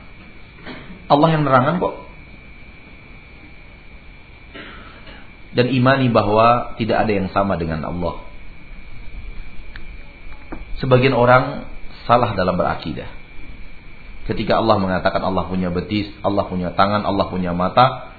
Allah 1.09 1.29
yang 1.33 1.43
menerangkan 1.45 1.81
kok. 1.81 1.95
Dan 5.57 5.73
imani 5.73 6.13
bahwa 6.13 6.77
tidak 6.77 7.09
ada 7.09 7.13
yang 7.13 7.29
sama 7.33 7.57
dengan 7.57 7.83
Allah. 7.83 8.23
Sebagian 10.79 11.17
orang 11.17 11.67
salah 12.07 12.37
dalam 12.39 12.55
berakidah. 12.55 13.11
Ketika 14.29 14.61
Allah 14.61 14.77
mengatakan 14.77 15.25
Allah 15.25 15.49
punya 15.49 15.73
betis, 15.73 16.13
Allah 16.21 16.45
punya 16.47 16.77
tangan, 16.77 17.03
Allah 17.03 17.27
punya 17.33 17.57
mata, 17.57 18.13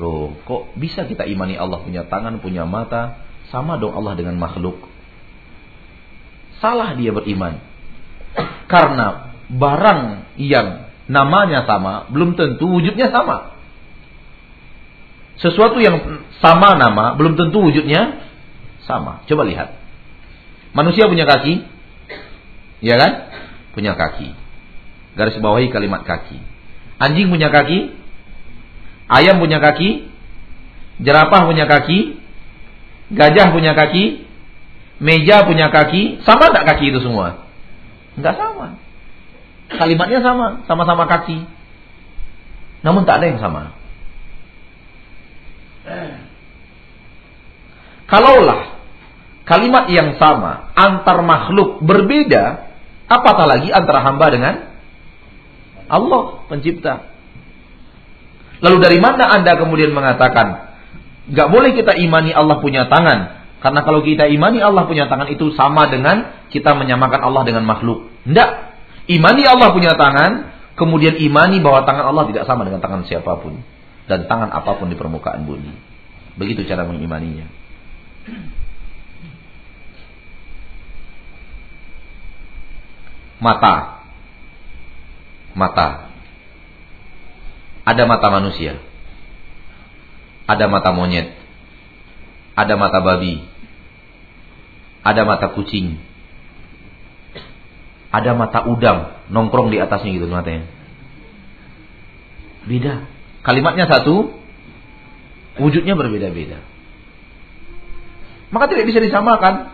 Loh, 0.00 0.32
kok 0.48 0.72
bisa 0.80 1.04
kita 1.04 1.28
imani 1.28 1.60
Allah 1.60 1.84
punya 1.84 2.08
tangan, 2.08 2.40
punya 2.40 2.64
mata? 2.64 3.20
Sama 3.52 3.76
dong 3.76 3.92
Allah 3.92 4.16
dengan 4.16 4.40
makhluk. 4.40 4.80
Salah 6.64 6.96
dia 6.96 7.12
beriman. 7.12 7.60
Karena 8.64 9.36
barang 9.52 10.32
yang 10.40 10.88
namanya 11.12 11.68
sama, 11.68 12.08
belum 12.08 12.34
tentu 12.40 12.72
wujudnya 12.72 13.12
sama. 13.12 13.52
Sesuatu 15.36 15.76
yang 15.84 16.24
sama 16.40 16.80
nama, 16.80 17.12
belum 17.20 17.36
tentu 17.36 17.60
wujudnya 17.60 18.24
sama. 18.88 19.20
Coba 19.28 19.44
lihat. 19.44 19.76
Manusia 20.72 21.04
punya 21.06 21.28
kaki? 21.28 21.68
Ya 22.80 22.96
kan? 22.96 23.12
Punya 23.76 23.92
kaki. 23.92 24.32
Garis 25.12 25.36
bawahi 25.36 25.68
kalimat 25.68 26.08
kaki. 26.08 26.40
Anjing 26.96 27.28
punya 27.28 27.52
kaki? 27.52 27.92
Ayam 29.12 29.44
punya 29.44 29.60
kaki, 29.60 30.08
jerapah 31.04 31.44
punya 31.44 31.68
kaki, 31.68 32.16
gajah 33.12 33.52
punya 33.52 33.76
kaki, 33.76 34.24
meja 35.04 35.44
punya 35.44 35.68
kaki, 35.68 36.24
sama 36.24 36.48
tak 36.48 36.64
kaki 36.64 36.96
itu 36.96 37.04
semua? 37.04 37.44
Enggak 38.16 38.40
sama. 38.40 38.80
Kalimatnya 39.78 40.20
sama, 40.20 40.46
sama-sama 40.68 41.04
kaki. 41.08 41.44
Namun 42.82 43.06
tak 43.06 43.22
ada 43.22 43.26
yang 43.30 43.40
sama. 43.40 43.72
Kalaulah 48.06 48.72
kalimat 49.42 49.90
yang 49.90 50.14
sama 50.20 50.70
antar 50.78 51.20
makhluk 51.26 51.82
berbeda, 51.82 52.70
apatah 53.10 53.46
lagi 53.48 53.68
antara 53.74 54.04
hamba 54.04 54.26
dengan 54.30 54.54
Allah 55.90 56.46
pencipta. 56.46 57.10
Lalu 58.62 58.78
dari 58.78 58.98
mana 59.02 59.26
Anda 59.26 59.58
kemudian 59.58 59.90
mengatakan 59.90 60.76
nggak 61.32 61.48
boleh 61.50 61.70
kita 61.74 61.98
imani 61.98 62.30
Allah 62.30 62.62
punya 62.62 62.86
tangan? 62.86 63.42
Karena 63.62 63.80
kalau 63.86 64.02
kita 64.02 64.26
imani 64.26 64.58
Allah 64.58 64.86
punya 64.90 65.06
tangan 65.06 65.30
itu 65.30 65.54
sama 65.54 65.86
dengan 65.86 66.46
kita 66.50 66.74
menyamakan 66.74 67.20
Allah 67.22 67.42
dengan 67.46 67.62
makhluk. 67.66 68.10
Tidak. 68.26 68.71
Imani 69.10 69.42
Allah 69.42 69.74
punya 69.74 69.98
tangan, 69.98 70.54
kemudian 70.78 71.18
imani 71.18 71.58
bahwa 71.58 71.82
tangan 71.82 72.06
Allah 72.06 72.24
tidak 72.30 72.44
sama 72.46 72.62
dengan 72.62 72.78
tangan 72.78 73.02
siapa 73.06 73.38
pun 73.42 73.58
dan 74.06 74.26
tangan 74.26 74.50
apa 74.50 74.78
pun 74.78 74.90
di 74.90 74.96
permukaan 74.98 75.46
bumi. 75.46 75.74
Begitu 76.38 76.64
cara 76.66 76.86
mengimaninya. 76.88 77.46
Mata. 83.42 84.06
mata. 85.58 86.08
Ada 87.82 88.06
mata 88.06 88.28
manusia. 88.30 88.78
Ada 90.46 90.70
mata 90.70 90.94
monyet. 90.94 91.34
Ada 92.54 92.78
mata 92.78 93.02
babi. 93.02 93.42
Ada 95.02 95.26
mata 95.26 95.50
kucing. 95.50 95.98
Ada 98.12 98.36
mata 98.36 98.68
udang 98.68 99.24
nongkrong 99.32 99.72
di 99.72 99.80
atasnya 99.80 100.12
gitu 100.12 100.28
matanya. 100.28 100.68
Beda. 102.68 103.08
Kalimatnya 103.42 103.88
satu, 103.90 104.36
wujudnya 105.58 105.98
berbeda-beda. 105.98 106.62
Maka 108.52 108.68
tidak 108.68 108.86
bisa 108.86 109.00
disamakan. 109.00 109.72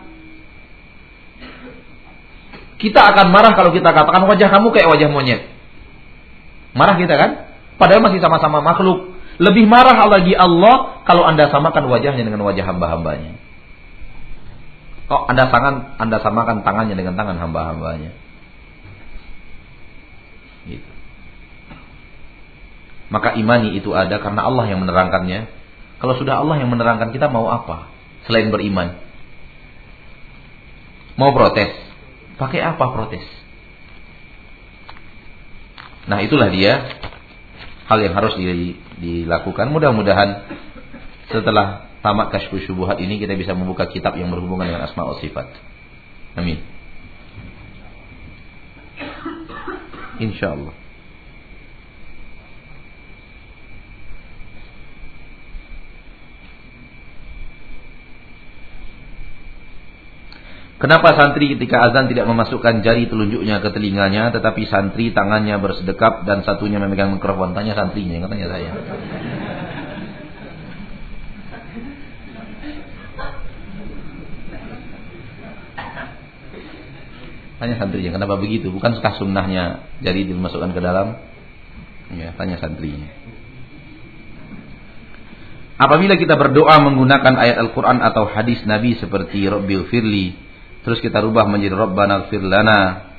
Kita 2.79 3.11
akan 3.11 3.35
marah 3.35 3.53
kalau 3.59 3.75
kita 3.75 3.91
katakan 3.91 4.23
wajah 4.23 4.47
kamu 4.47 4.71
kayak 4.71 4.87
wajah 4.87 5.09
monyet. 5.11 5.51
Marah 6.71 6.95
kita 6.95 7.19
kan? 7.19 7.31
Padahal 7.75 7.99
masih 8.07 8.23
sama-sama 8.23 8.63
makhluk. 8.63 9.19
Lebih 9.39 9.67
marah 9.67 9.99
lagi 10.07 10.31
Allah 10.31 11.03
kalau 11.03 11.27
Anda 11.27 11.51
samakan 11.51 11.91
wajahnya 11.91 12.23
dengan 12.23 12.43
wajah 12.43 12.63
hamba-hambanya. 12.63 13.35
Kok 15.11 15.27
Anda 15.27 15.51
tangan 15.51 15.75
Anda 15.99 16.17
samakan 16.23 16.63
tangannya 16.63 16.95
dengan 16.95 17.19
tangan 17.19 17.35
hamba-hambanya. 17.35 18.15
Gitu. 20.67 20.91
Maka 23.09 23.33
imani 23.37 23.73
itu 23.77 23.93
ada 23.97 24.21
karena 24.21 24.45
Allah 24.45 24.69
yang 24.69 24.85
menerangkannya. 24.85 25.49
Kalau 25.99 26.15
sudah 26.15 26.39
Allah 26.39 26.61
yang 26.61 26.69
menerangkan 26.69 27.09
kita 27.09 27.27
mau 27.27 27.49
apa 27.49 27.89
selain 28.29 28.53
beriman? 28.53 29.01
Mau 31.19 31.33
protes? 31.35 31.73
Pakai 32.39 32.63
apa 32.63 32.85
protes? 32.95 33.25
Nah 36.07 36.23
itulah 36.23 36.47
dia 36.53 37.01
hal 37.89 37.99
yang 37.99 38.13
harus 38.15 38.37
dilakukan. 39.01 39.67
Mudah-mudahan 39.73 40.47
setelah 41.33 41.89
tamat 41.99 42.31
kasyfu 42.31 42.63
syubuhat 42.63 43.01
ini 43.03 43.19
kita 43.19 43.35
bisa 43.35 43.51
membuka 43.57 43.89
kitab 43.89 44.15
yang 44.15 44.31
berhubungan 44.31 44.71
dengan 44.71 44.85
asma 44.87 45.03
wa 45.03 45.19
sifat. 45.19 45.51
Amin. 46.39 46.61
Insyaallah. 50.19 50.88
Kenapa 60.79 61.11
santri 61.11 61.59
ketika 61.59 61.91
azan 61.91 62.07
tidak 62.07 62.23
memasukkan 62.23 62.79
jari 62.79 63.11
telunjuknya 63.11 63.59
ke 63.59 63.67
telinganya 63.75 64.31
tetapi 64.31 64.63
santri 64.63 65.11
tangannya 65.11 65.59
bersedekap 65.59 66.23
dan 66.23 66.47
satunya 66.47 66.79
memegang 66.79 67.11
mikrofon? 67.19 67.51
Tanya 67.51 67.75
santrinya, 67.75 68.23
katanya 68.23 68.47
saya. 68.47 68.71
Tanya 77.59 77.75
santrinya, 77.75 78.15
kenapa 78.15 78.39
begitu? 78.39 78.71
Bukan 78.71 78.95
sekah 78.95 79.19
sunnahnya 79.19 79.83
jari 79.99 80.31
dimasukkan 80.31 80.71
ke 80.71 80.79
dalam? 80.79 81.19
Ya, 82.15 82.31
tanya 82.39 82.55
santrinya. 82.55 83.11
Apabila 85.75 86.15
kita 86.15 86.39
berdoa 86.39 86.79
menggunakan 86.87 87.35
ayat 87.35 87.59
Al-Quran 87.67 87.99
atau 87.99 88.31
hadis 88.31 88.63
Nabi 88.63 88.95
seperti 88.95 89.43
Rabbil 89.43 89.91
Firli, 89.91 90.48
terus 90.83 90.99
kita 91.03 91.19
rubah 91.19 91.47
menjadi 91.47 91.75
Rabbana 91.75 92.27
ighfir 92.27 92.43
lana. 92.43 93.09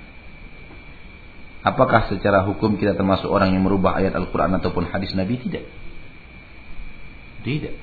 Apakah 1.60 2.08
secara 2.08 2.40
hukum 2.48 2.80
kita 2.80 2.96
termasuk 2.96 3.28
orang 3.28 3.52
yang 3.52 3.60
merubah 3.60 4.00
ayat 4.00 4.16
Al-Qur'an 4.16 4.56
ataupun 4.56 4.88
hadis 4.88 5.12
Nabi? 5.12 5.36
Tidak. 5.36 5.64
Tidak. 7.44 7.74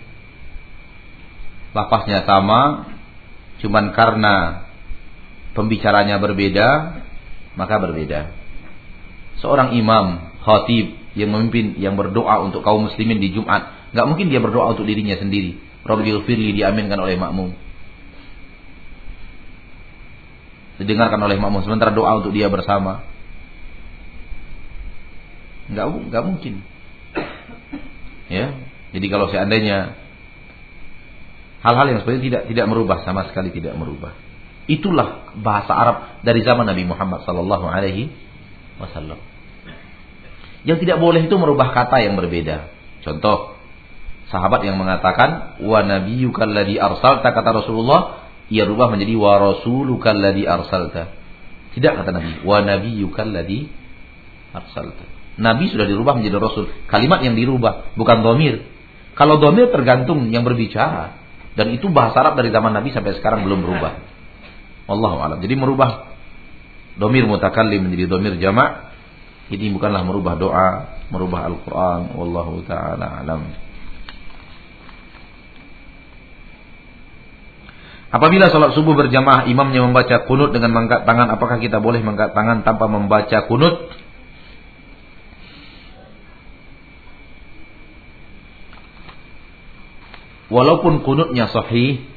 Lafaznya 1.77 2.25
sama 2.25 2.89
cuman 3.61 3.93
karena 3.93 4.65
pembicaranya 5.53 6.17
berbeda 6.17 6.67
maka 7.53 7.77
berbeda. 7.77 8.33
Seorang 9.45 9.77
imam 9.77 10.33
khatib 10.41 10.97
yang 11.13 11.29
memimpin 11.33 11.77
yang 11.77 11.93
berdoa 11.93 12.41
untuk 12.41 12.65
kaum 12.65 12.89
muslimin 12.89 13.21
di 13.21 13.29
Jumat 13.29 13.93
nggak 13.93 14.05
mungkin 14.09 14.33
dia 14.33 14.41
berdoa 14.41 14.73
untuk 14.73 14.89
dirinya 14.89 15.21
sendiri. 15.21 15.57
Rabbil 15.85 16.25
firli 16.25 16.57
diaminkan 16.57 16.97
oleh 16.97 17.13
makmum 17.13 17.66
didengarkan 20.77 21.21
oleh 21.21 21.37
makmum. 21.37 21.65
Sementara 21.65 21.93
doa 21.93 22.21
untuk 22.21 22.33
dia 22.33 22.47
bersama. 22.49 23.05
Nggak 25.67 25.85
nggak 26.09 26.23
mungkin. 26.23 26.53
Ya 28.27 28.55
jadi 28.95 29.05
kalau 29.11 29.27
seandainya 29.31 29.99
hal-hal 31.61 31.87
yang 31.91 31.99
seperti 32.03 32.31
tidak 32.31 32.47
tidak 32.47 32.65
merubah 32.71 33.03
sama 33.03 33.27
sekali 33.27 33.51
tidak 33.51 33.75
merubah. 33.75 34.15
Itulah 34.67 35.31
bahasa 35.39 35.71
Arab 35.75 35.97
dari 36.27 36.43
zaman 36.43 36.67
Nabi 36.67 36.83
Muhammad 36.83 37.23
sallallahu 37.23 37.65
alaihi 37.67 38.11
wasallam. 38.79 39.19
Yang 40.67 40.83
tidak 40.83 40.99
boleh 40.99 41.23
itu 41.23 41.35
merubah 41.39 41.71
kata 41.71 42.03
yang 42.03 42.19
berbeda. 42.19 42.67
Contoh 43.03 43.55
sahabat 44.27 44.67
yang 44.67 44.75
mengatakan 44.75 45.59
wa 45.63 45.79
nabiyyukal 45.83 46.51
arsalta 46.51 47.31
kata 47.31 47.63
Rasulullah 47.63 48.26
ia 48.47 48.63
rubah 48.63 48.91
menjadi 48.91 49.13
wa 49.19 49.35
rasulukal 49.39 50.15
ladzi 50.15 50.47
arsalta. 50.47 51.11
Tidak 51.75 51.93
kata 51.93 52.09
Nabi, 52.15 52.31
wa 52.47 52.57
nabiyyukal 52.63 53.29
ladzi 53.29 53.67
arsalta. 54.55 55.05
Nabi 55.37 55.69
sudah 55.69 55.85
dirubah 55.85 56.17
menjadi 56.17 56.41
rasul. 56.41 56.65
Kalimat 56.89 57.21
yang 57.21 57.37
dirubah, 57.37 57.93
bukan 57.93 58.25
domir. 58.25 58.65
Kalau 59.13 59.37
domir 59.37 59.69
tergantung 59.69 60.33
yang 60.33 60.41
berbicara. 60.41 61.13
Dan 61.57 61.73
itu 61.73 61.89
bahasa 61.89 62.21
Arab 62.21 62.37
dari 62.37 62.53
zaman 62.53 62.73
Nabi 62.73 62.93
sampai 62.93 63.17
sekarang 63.17 63.45
belum 63.45 63.65
berubah. 63.65 63.97
Wallahu 64.89 65.17
alam. 65.21 65.37
Jadi 65.41 65.53
merubah 65.57 66.13
domir 66.97 67.25
mutakallim 67.25 67.85
menjadi 67.85 68.09
domir 68.09 68.37
jamak. 68.41 68.93
Ini 69.49 69.73
bukanlah 69.73 70.05
merubah 70.05 70.37
doa, 70.37 70.69
merubah 71.09 71.49
Al-Quran. 71.49 72.01
Wallahu 72.13 72.61
ta'ala 72.65 73.25
alam. 73.25 73.66
Apabila 78.17 78.49
sholat 78.49 78.73
subuh 78.73 78.97
berjamaah 78.97 79.45
imamnya 79.45 79.85
membaca 79.85 80.25
kunut 80.25 80.49
dengan 80.49 80.73
mengangkat 80.73 81.05
tangan, 81.05 81.29
apakah 81.37 81.61
kita 81.61 81.77
boleh 81.77 82.01
mengangkat 82.01 82.33
tangan 82.33 82.65
tanpa 82.65 82.89
membaca 82.89 83.45
kunut? 83.45 83.93
Walaupun 90.49 91.05
kunutnya 91.05 91.45
sahih, 91.45 92.09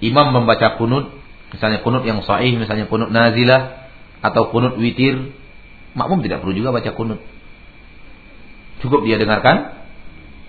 imam 0.00 0.32
membaca 0.32 0.80
kunut, 0.80 1.12
misalnya 1.52 1.84
kunut 1.84 2.00
yang 2.08 2.24
sahih, 2.24 2.56
misalnya 2.56 2.88
kunut 2.88 3.12
nazilah 3.12 3.92
atau 4.24 4.48
kunut 4.48 4.80
witir, 4.80 5.36
makmum 5.92 6.24
tidak 6.24 6.40
perlu 6.40 6.56
juga 6.56 6.72
baca 6.72 6.88
kunut. 6.96 7.20
Cukup 8.80 9.04
dia 9.04 9.20
dengarkan 9.20 9.76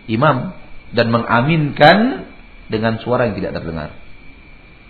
imam 0.08 0.56
dan 0.96 1.12
mengaminkan 1.12 2.32
dengan 2.72 2.96
suara 3.04 3.28
yang 3.28 3.36
tidak 3.36 3.60
terdengar 3.60 4.01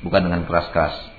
bukan 0.02 0.22
dengan 0.28 0.42
keras-keras. 0.46 1.14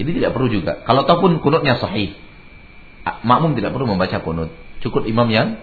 Jadi 0.00 0.16
tidak 0.16 0.32
perlu 0.32 0.48
juga. 0.48 0.80
Kalau 0.88 1.04
ataupun 1.04 1.44
kunutnya 1.44 1.76
sahih, 1.76 2.16
makmum 3.20 3.52
tidak 3.52 3.76
perlu 3.76 3.84
membaca 3.84 4.16
kunut. 4.24 4.48
Cukup 4.80 5.04
imam 5.04 5.28
yang 5.28 5.60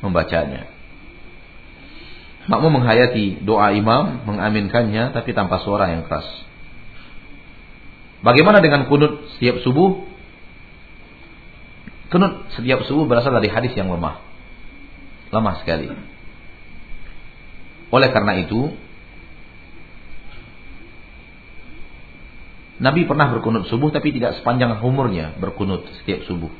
membacanya. 0.00 0.72
Makmum 2.48 2.80
menghayati 2.80 3.44
doa 3.44 3.76
imam, 3.76 4.24
mengaminkannya 4.24 5.12
tapi 5.12 5.36
tanpa 5.36 5.60
suara 5.60 5.92
yang 5.92 6.08
keras. 6.08 6.24
Bagaimana 8.24 8.64
dengan 8.64 8.88
kunut 8.88 9.36
setiap 9.36 9.60
subuh? 9.60 10.08
Kunut 12.08 12.48
setiap 12.56 12.88
subuh 12.88 13.04
berasal 13.04 13.36
dari 13.36 13.52
hadis 13.52 13.76
yang 13.76 13.92
lemah. 13.92 14.24
Lemah 15.28 15.60
sekali. 15.60 15.92
Oleh 17.92 18.08
karena 18.16 18.40
itu, 18.40 18.72
Nabi 22.78 23.10
pernah 23.10 23.26
berkunut 23.34 23.66
subuh 23.66 23.90
tapi 23.90 24.14
tidak 24.14 24.38
sepanjang 24.38 24.78
umurnya 24.78 25.34
berkunut 25.42 25.86
setiap 26.02 26.22
subuh. 26.30 26.50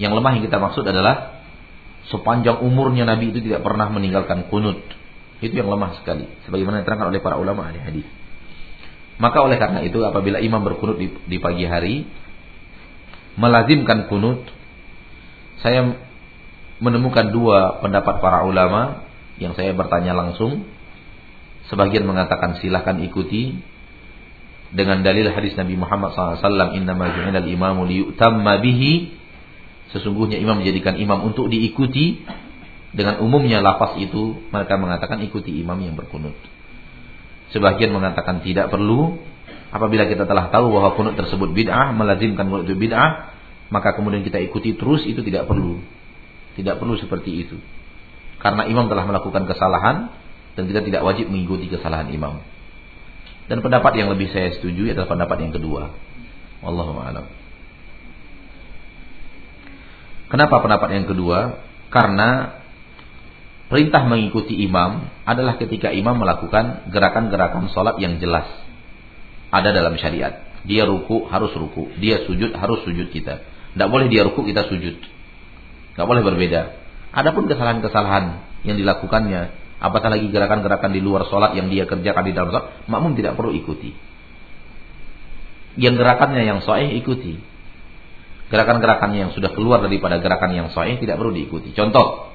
Yang 0.00 0.12
lemah 0.16 0.32
yang 0.40 0.44
kita 0.48 0.56
maksud 0.56 0.84
adalah 0.88 1.44
sepanjang 2.08 2.64
umurnya 2.64 3.04
Nabi 3.04 3.36
itu 3.36 3.44
tidak 3.44 3.60
pernah 3.60 3.92
meninggalkan 3.92 4.48
kunut. 4.48 4.80
Itu 5.44 5.52
yang 5.52 5.68
lemah 5.68 6.00
sekali. 6.00 6.24
Sebagaimana 6.48 6.80
diterangkan 6.82 7.12
oleh 7.12 7.20
para 7.20 7.36
ulama 7.36 7.68
ahli 7.68 7.78
hadis. 7.78 8.08
Maka 9.18 9.42
oleh 9.42 9.58
karena 9.60 9.84
itu 9.84 10.00
apabila 10.00 10.38
imam 10.40 10.62
berkunut 10.64 10.96
di, 10.96 11.10
di 11.26 11.36
pagi 11.42 11.66
hari 11.66 12.06
melazimkan 13.34 14.06
kunut, 14.06 14.46
saya 15.60 15.98
menemukan 16.78 17.34
dua 17.34 17.82
pendapat 17.82 18.22
para 18.22 18.46
ulama 18.46 19.04
yang 19.42 19.52
saya 19.58 19.74
bertanya 19.74 20.16
langsung. 20.16 20.64
Sebagian 21.68 22.08
mengatakan 22.08 22.56
silahkan 22.64 22.96
ikuti 23.04 23.60
dengan 24.68 25.00
dalil 25.00 25.32
hadis 25.32 25.56
Nabi 25.56 25.80
Muhammad 25.80 26.12
SAW 26.12 26.76
innama 26.76 27.08
ju'ilal 27.16 27.48
imamu 27.48 27.88
liyutamma 27.88 28.60
bihi. 28.60 29.16
Sesungguhnya 29.88 30.36
imam 30.36 30.60
menjadikan 30.60 31.00
imam 31.00 31.24
untuk 31.24 31.48
diikuti. 31.48 32.20
Dengan 32.88 33.20
umumnya 33.20 33.60
lafaz 33.60 34.00
itu 34.00 34.48
mereka 34.48 34.80
mengatakan 34.80 35.20
ikuti 35.20 35.52
imam 35.60 35.76
yang 35.80 35.96
berkunut. 35.96 36.36
Sebagian 37.52 37.92
mengatakan 37.92 38.44
tidak 38.44 38.68
perlu. 38.68 39.20
Apabila 39.68 40.08
kita 40.08 40.24
telah 40.24 40.48
tahu 40.48 40.72
bahwa 40.72 40.96
kunut 40.96 41.12
tersebut 41.16 41.52
bid'ah 41.52 41.92
melazimkan 41.92 42.48
kunut 42.48 42.64
itu 42.64 42.76
bid'ah 42.76 43.36
maka 43.68 43.92
kemudian 43.92 44.24
kita 44.24 44.40
ikuti 44.40 44.76
terus 44.80 45.04
itu 45.04 45.20
tidak 45.20 45.44
perlu. 45.44 45.80
Tidak 46.56 46.80
perlu 46.80 46.96
seperti 46.96 47.44
itu. 47.44 47.56
Karena 48.40 48.64
imam 48.64 48.88
telah 48.88 49.04
melakukan 49.04 49.44
kesalahan 49.44 50.08
dan 50.56 50.64
kita 50.64 50.80
tidak 50.84 51.04
wajib 51.04 51.28
mengikuti 51.28 51.68
kesalahan 51.68 52.08
imam 52.08 52.40
dan 53.48 53.64
pendapat 53.64 53.96
yang 53.96 54.12
lebih 54.12 54.28
saya 54.28 54.52
setuju 54.52 54.92
adalah 54.92 55.08
pendapat 55.08 55.36
yang 55.40 55.52
kedua. 55.56 55.96
Wallahu 56.60 57.00
a'lam. 57.00 57.26
Kenapa 60.28 60.60
pendapat 60.60 60.88
yang 60.92 61.06
kedua? 61.08 61.64
Karena 61.88 62.60
perintah 63.72 64.04
mengikuti 64.04 64.52
imam 64.60 65.08
adalah 65.24 65.56
ketika 65.56 65.88
imam 65.88 66.20
melakukan 66.20 66.92
gerakan-gerakan 66.92 67.72
sholat 67.72 67.96
yang 67.96 68.20
jelas. 68.20 68.44
Ada 69.48 69.72
dalam 69.72 69.96
syariat. 69.96 70.44
Dia 70.68 70.84
ruku 70.84 71.24
harus 71.32 71.56
ruku. 71.56 71.88
Dia 71.96 72.28
sujud 72.28 72.52
harus 72.52 72.84
sujud 72.84 73.08
kita. 73.08 73.40
Tidak 73.72 73.88
boleh 73.88 74.12
dia 74.12 74.28
ruku 74.28 74.44
kita 74.44 74.68
sujud. 74.68 75.00
Tidak 75.00 76.04
boleh 76.04 76.20
berbeda. 76.20 76.76
Adapun 77.16 77.48
kesalahan-kesalahan 77.48 78.44
yang 78.68 78.76
dilakukannya 78.76 79.67
Apatah 79.78 80.10
lagi 80.10 80.26
gerakan-gerakan 80.34 80.90
di 80.90 80.98
luar 80.98 81.30
sholat 81.30 81.54
yang 81.54 81.70
dia 81.70 81.86
kerjakan 81.86 82.22
di 82.26 82.32
dalam 82.34 82.50
sholat, 82.50 82.66
makmum 82.90 83.14
tidak 83.14 83.38
perlu 83.38 83.54
ikuti. 83.54 83.94
Yang 85.78 86.02
gerakannya 86.02 86.42
yang 86.42 86.60
sahih 86.66 86.98
ikuti. 86.98 87.38
Gerakan-gerakannya 88.50 89.28
yang 89.28 89.32
sudah 89.36 89.54
keluar 89.54 89.78
daripada 89.78 90.18
gerakan 90.18 90.50
yang 90.50 90.68
sahih 90.74 90.98
tidak 90.98 91.22
perlu 91.22 91.30
diikuti. 91.30 91.70
Contoh, 91.78 92.34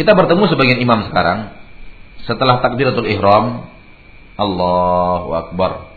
kita 0.00 0.16
bertemu 0.16 0.44
sebagian 0.48 0.80
imam 0.80 1.12
sekarang, 1.12 1.52
setelah 2.24 2.64
takbiratul 2.64 3.04
ihram, 3.04 3.68
Allahu 4.40 5.30
Akbar. 5.36 5.92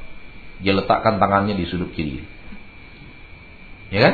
Dia 0.60 0.74
letakkan 0.76 1.22
tangannya 1.22 1.56
di 1.56 1.64
sudut 1.70 1.94
kiri. 1.94 2.26
Ya 3.94 4.00
kan? 4.04 4.14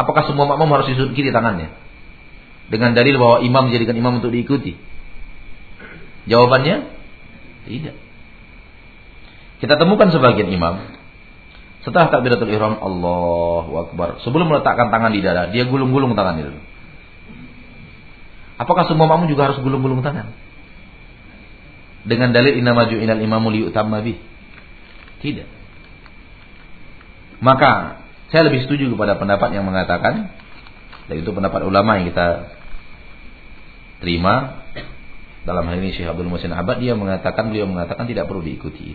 Apakah 0.00 0.26
semua 0.26 0.48
makmum 0.48 0.72
harus 0.74 0.90
di 0.90 0.96
sudut 0.96 1.12
kiri 1.14 1.30
tangannya? 1.30 1.81
Dengan 2.70 2.94
dalil 2.94 3.18
bahwa 3.18 3.42
imam 3.42 3.70
menjadikan 3.70 3.96
imam 3.96 4.22
untuk 4.22 4.30
diikuti? 4.30 4.78
Jawabannya 6.30 6.86
tidak. 7.66 7.96
Kita 9.62 9.74
temukan 9.78 10.10
sebagian 10.10 10.50
imam 10.50 11.02
setelah 11.82 12.10
takbiratul 12.10 12.50
ihram 12.50 12.78
Allahu 12.78 13.72
akbar. 13.86 14.22
Sebelum 14.22 14.50
meletakkan 14.50 14.90
tangan 14.90 15.10
di 15.10 15.22
dada, 15.22 15.50
dia 15.50 15.66
gulung-gulung 15.66 16.14
tangan 16.14 16.38
itu. 16.38 16.54
Apakah 18.58 18.86
semua 18.86 19.10
makmum 19.10 19.26
juga 19.26 19.50
harus 19.50 19.58
gulung-gulung 19.58 20.06
tangan? 20.06 20.30
Dengan 22.06 22.34
dalil 22.34 22.58
maju 22.58 22.96
inal 22.98 23.22
imamu 23.22 23.50
liyutamma 23.50 24.02
bih. 24.02 24.18
Tidak. 25.22 25.46
Maka 27.42 28.02
saya 28.30 28.46
lebih 28.46 28.66
setuju 28.66 28.90
kepada 28.94 29.18
pendapat 29.18 29.50
yang 29.54 29.66
mengatakan 29.66 30.30
dan 31.10 31.14
itu 31.18 31.30
pendapat 31.34 31.66
ulama 31.66 31.98
yang 31.98 32.10
kita 32.12 32.26
terima 34.02 34.62
dalam 35.42 35.66
hal 35.66 35.78
ini 35.82 35.90
Syekh 35.94 36.06
Abdul 36.06 36.30
Musin 36.30 36.54
Abad 36.54 36.78
dia 36.78 36.94
mengatakan 36.94 37.50
beliau 37.50 37.66
mengatakan 37.66 38.06
tidak 38.06 38.30
perlu 38.30 38.42
diikuti. 38.46 38.94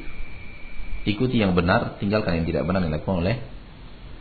Ikuti 1.08 1.40
yang 1.40 1.56
benar, 1.56 2.00
tinggalkan 2.00 2.44
yang 2.44 2.46
tidak 2.48 2.68
benar 2.68 2.84
yang 2.84 2.92
dilakukan 2.92 3.24
oleh 3.24 3.36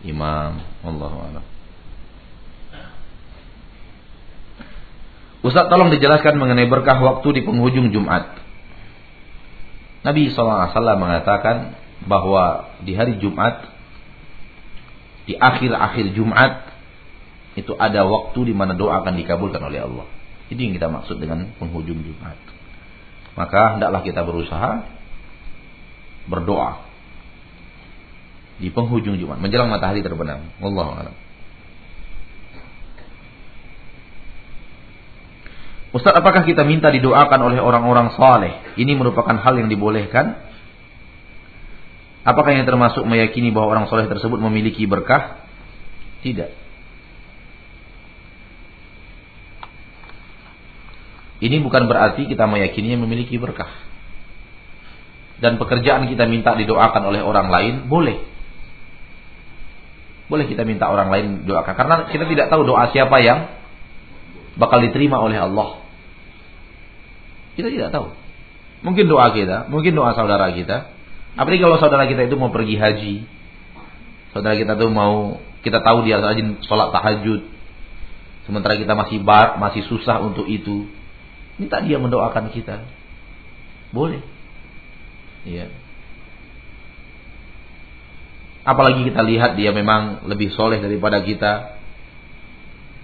imam. 0.07 0.63
Allahu 0.87 1.17
a'lam. 1.19 1.45
Ustaz 5.47 5.71
tolong 5.71 5.95
dijelaskan 5.95 6.35
mengenai 6.43 6.67
berkah 6.67 6.99
waktu 6.99 7.39
di 7.39 7.41
penghujung 7.47 7.95
Jumat. 7.95 8.43
Nabi 10.03 10.31
SAW 10.31 10.75
mengatakan 10.99 11.79
bahwa 12.07 12.75
di 12.83 12.95
hari 12.95 13.19
Jumat, 13.23 13.67
di 15.27 15.39
akhir-akhir 15.39 16.15
Jumat, 16.15 16.76
itu 17.57 17.73
ada 17.81 18.05
waktu 18.05 18.53
di 18.53 18.55
mana 18.55 18.77
doa 18.77 19.01
akan 19.01 19.17
dikabulkan 19.17 19.65
oleh 19.65 19.81
Allah. 19.81 20.07
Itu 20.53 20.61
yang 20.61 20.77
kita 20.77 20.93
maksud 20.93 21.17
dengan 21.17 21.57
penghujung 21.57 22.05
Jumat. 22.05 22.37
Maka 23.33 23.81
hendaklah 23.81 24.05
kita 24.05 24.21
berusaha 24.23 24.85
berdoa 26.29 26.85
di 28.61 28.69
penghujung 28.69 29.17
Jumat 29.17 29.41
menjelang 29.41 29.73
matahari 29.73 30.05
terbenam. 30.05 30.53
Wallahu 30.61 30.93
a'lam. 31.01 31.17
Ustaz, 35.97 36.13
apakah 36.13 36.45
kita 36.45 36.61
minta 36.61 36.93
didoakan 36.93 37.41
oleh 37.41 37.57
orang-orang 37.57 38.13
saleh? 38.21 38.77
Ini 38.77 38.93
merupakan 39.01 39.33
hal 39.33 39.57
yang 39.57 39.73
dibolehkan? 39.73 40.45
Apakah 42.21 42.53
yang 42.53 42.69
termasuk 42.69 43.07
meyakini 43.09 43.49
bahwa 43.49 43.81
orang 43.81 43.87
soleh 43.89 44.05
tersebut 44.05 44.37
memiliki 44.37 44.85
berkah? 44.85 45.41
Tidak. 46.21 46.66
Ini 51.37 51.61
bukan 51.61 51.85
berarti 51.85 52.25
kita 52.25 52.49
meyakini 52.49 52.97
yang 52.97 53.05
memiliki 53.05 53.37
berkah. 53.37 53.69
Dan 55.37 55.61
pekerjaan 55.61 56.09
kita 56.09 56.25
minta 56.25 56.57
didoakan 56.57 57.03
oleh 57.13 57.21
orang 57.21 57.53
lain, 57.53 57.75
boleh. 57.93 58.25
Boleh 60.33 60.49
kita 60.49 60.65
minta 60.65 60.89
orang 60.89 61.13
lain 61.13 61.27
doakan. 61.45 61.75
Karena 61.77 61.95
kita 62.09 62.25
tidak 62.25 62.47
tahu 62.49 62.65
doa 62.65 62.89
siapa 62.89 63.21
yang 63.21 63.53
bakal 64.57 64.81
diterima 64.81 65.21
oleh 65.21 65.37
Allah. 65.37 65.85
Kita 67.55 67.69
tidak 67.69 67.93
tahu. 67.93 68.17
Mungkin 68.81 69.05
doa 69.09 69.29
kita, 69.33 69.69
mungkin 69.69 69.93
doa 69.93 70.17
saudara 70.17 70.49
kita. 70.57 70.93
Apalagi 71.37 71.61
kalau 71.61 71.77
saudara 71.77 72.09
kita 72.09 72.25
itu 72.29 72.37
mau 72.41 72.49
pergi 72.49 72.81
haji. 72.81 73.15
Saudara 74.33 74.57
kita 74.57 74.73
tuh 74.77 74.89
mau, 74.89 75.41
kita 75.61 75.85
tahu 75.85 76.09
dia 76.09 76.17
rajin 76.21 76.61
sholat 76.65 76.97
tahajud. 76.97 77.45
Sementara 78.49 78.81
kita 78.81 78.97
masih 78.97 79.21
bar, 79.21 79.61
masih 79.61 79.85
susah 79.85 80.25
untuk 80.25 80.49
itu. 80.49 80.89
Minta 81.57 81.81
dia 81.81 81.97
mendoakan 81.97 82.53
kita. 82.53 82.85
Boleh. 83.93 84.21
Iya. 85.49 85.73
Apalagi 88.67 89.07
kita 89.07 89.23
lihat 89.23 89.55
dia 89.55 89.71
memang 89.71 90.27
lebih 90.27 90.53
soleh 90.53 90.83
daripada 90.83 91.23
kita. 91.23 91.79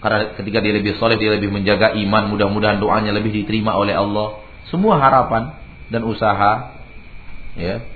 Karena 0.02 0.34
ketika 0.34 0.58
dia 0.58 0.74
lebih 0.74 0.98
soleh, 0.98 1.14
dia 1.14 1.30
lebih 1.38 1.54
menjaga 1.54 1.94
iman. 1.94 2.28
Mudah-mudahan 2.34 2.82
doanya 2.82 3.14
lebih 3.14 3.30
diterima 3.30 3.78
oleh 3.78 3.94
Allah. 3.94 4.42
Semua 4.68 4.98
harapan 4.98 5.54
dan 5.88 6.02
usaha. 6.02 6.74
Ya. 7.54 7.86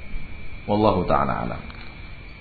Wallahu 0.70 1.04
ta'ala 1.10 1.46
alam. 1.46 1.60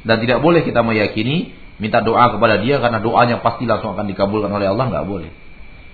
Dan 0.06 0.22
tidak 0.22 0.46
boleh 0.46 0.62
kita 0.62 0.86
meyakini 0.86 1.58
minta 1.82 2.00
doa 2.06 2.30
kepada 2.38 2.62
dia 2.62 2.78
karena 2.78 3.02
doanya 3.02 3.42
pasti 3.42 3.66
langsung 3.66 3.98
akan 3.98 4.06
dikabulkan 4.06 4.54
oleh 4.54 4.70
Allah. 4.70 4.86
nggak 4.94 5.06
boleh. 5.10 5.34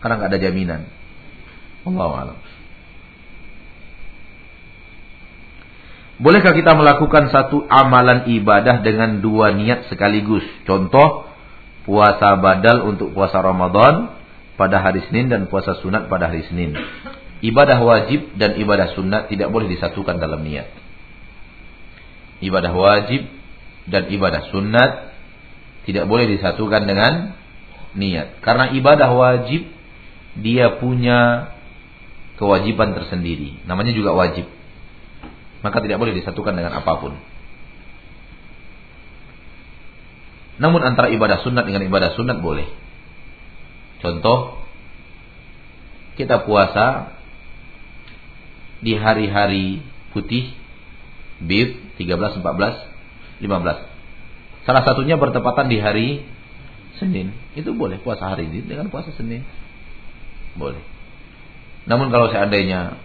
Karena 0.04 0.20
nggak 0.20 0.30
ada 0.36 0.40
jaminan. 0.44 0.82
Allah 1.88 2.10
alam. 2.13 2.38
Bolehkah 6.22 6.54
kita 6.54 6.78
melakukan 6.78 7.34
satu 7.34 7.65
amalan 7.65 8.30
ibadah 8.30 8.86
dengan 8.86 9.26
dua 9.26 9.58
niat 9.58 9.89
sekaligus? 9.89 10.46
Contoh, 10.70 11.26
puasa 11.82 12.38
badal 12.38 12.86
untuk 12.86 13.17
puasa 13.17 13.41
Ramadan 13.41 14.13
pada 14.54 14.86
hari 14.86 15.02
Senin 15.10 15.34
dan 15.34 15.50
puasa 15.50 15.82
sunat 15.82 16.13
pada 16.13 16.30
hari 16.30 16.46
Senin. 16.46 16.78
Ibadah 17.41 17.82
wajib 17.82 18.38
dan 18.38 18.54
ibadah 18.54 18.94
sunat 18.94 19.34
tidak 19.34 19.50
boleh 19.50 19.65
disatukan 19.65 20.22
dalam 20.22 20.46
niat. 20.46 20.70
Ibadah 22.46 22.70
wajib 22.70 23.26
dan 23.89 24.13
ibadah 24.13 24.46
sunat 24.54 24.91
tidak 25.89 26.06
boleh 26.06 26.30
disatukan 26.30 26.86
dengan 26.86 27.34
niat. 27.98 28.46
Karena 28.46 28.70
ibadah 28.78 29.10
wajib 29.10 29.65
dia 30.38 30.78
punya 30.78 31.50
kewajiban 32.42 32.98
tersendiri. 32.98 33.62
Namanya 33.70 33.94
juga 33.94 34.18
wajib. 34.18 34.50
Maka 35.62 35.78
tidak 35.86 36.02
boleh 36.02 36.18
disatukan 36.18 36.58
dengan 36.58 36.74
apa 36.74 36.98
pun. 36.98 37.14
Namun 40.58 40.82
antara 40.82 41.14
ibadah 41.14 41.46
sunat 41.46 41.70
dengan 41.70 41.86
ibadah 41.86 42.18
sunat 42.18 42.42
boleh. 42.42 42.66
Contoh, 44.02 44.58
kita 46.18 46.42
puasa 46.50 47.14
di 48.82 48.98
hari-hari 48.98 49.86
putih, 50.10 50.50
bib, 51.46 51.78
13, 52.02 52.42
14, 52.42 53.46
15. 53.46 54.66
Salah 54.66 54.82
satunya 54.82 55.22
bertepatan 55.22 55.70
di 55.70 55.78
hari 55.78 56.26
Senin. 56.98 57.38
Itu 57.54 57.78
boleh 57.78 58.02
puasa 58.02 58.34
hari 58.34 58.50
ini 58.50 58.66
dengan 58.66 58.90
puasa 58.90 59.14
Senin. 59.14 59.46
Boleh. 60.58 61.01
Namun 61.89 62.13
kalau 62.13 62.30
seandainya 62.30 63.02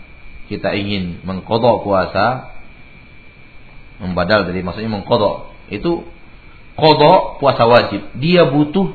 kita 0.47 0.77
ingin 0.77 1.25
mengkodok 1.27 1.83
puasa 1.83 2.57
Membadal 3.97 4.45
dari 4.45 4.61
maksudnya 4.61 4.93
mengkodok. 4.93 5.57
Itu 5.73 6.05
kodok 6.77 7.41
puasa 7.41 7.65
wajib. 7.65 8.13
Dia 8.21 8.45
butuh 8.45 8.93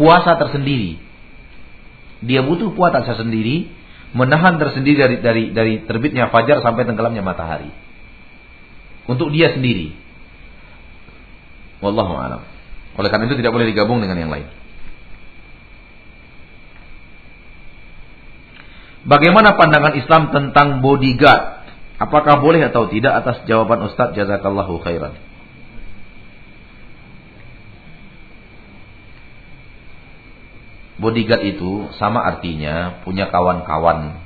puasa 0.00 0.40
tersendiri. 0.40 0.96
Dia 2.24 2.42
butuh 2.42 2.72
puasa 2.72 3.04
tersendiri, 3.04 3.68
menahan 4.16 4.56
tersendiri 4.56 4.96
dari 4.96 5.16
dari 5.20 5.42
dari 5.52 5.74
terbitnya 5.84 6.32
fajar 6.32 6.64
sampai 6.64 6.88
tenggelamnya 6.88 7.20
matahari. 7.20 7.68
Untuk 9.04 9.30
dia 9.36 9.52
sendiri. 9.52 9.92
Wallahu 11.84 12.16
a'lam. 12.16 12.42
Oleh 12.98 13.08
karena 13.12 13.30
itu 13.30 13.38
tidak 13.38 13.52
boleh 13.54 13.68
digabung 13.68 14.00
dengan 14.02 14.18
yang 14.18 14.32
lain. 14.32 14.48
Bagaimana 19.08 19.56
pandangan 19.56 19.96
Islam 19.96 20.28
tentang 20.36 20.84
bodyguard? 20.84 21.64
Apakah 21.96 22.44
boleh 22.44 22.60
atau 22.68 22.92
tidak 22.92 23.24
atas 23.24 23.40
jawaban 23.48 23.88
Ustaz 23.88 24.12
jazakallahu 24.12 24.84
khairan. 24.84 25.16
Bodyguard 31.00 31.42
itu 31.56 31.88
sama 31.96 32.20
artinya 32.20 33.00
punya 33.00 33.32
kawan-kawan. 33.32 34.20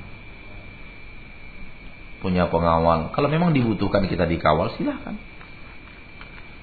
Punya 2.19 2.51
pengawal. 2.51 3.15
Kalau 3.15 3.29
memang 3.31 3.55
dibutuhkan 3.55 4.11
kita 4.11 4.27
dikawal 4.27 4.75
silahkan. 4.75 5.15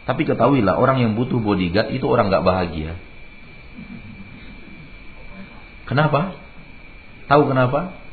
Tapi 0.04 0.28
ketahuilah 0.28 0.76
orang 0.76 1.00
yang 1.08 1.12
butuh 1.16 1.40
bodyguard 1.40 1.96
itu 1.96 2.04
orang 2.04 2.28
gak 2.28 2.44
bahagia. 2.44 3.00
Kenapa? 5.88 6.36
Tahu 7.32 7.48
kenapa? 7.48 8.09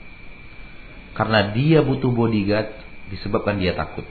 Karena 1.16 1.50
dia 1.57 1.81
butuh 1.81 2.12
bodyguard 2.12 2.76
disebabkan 3.09 3.57
dia 3.57 3.72
takut. 3.72 4.05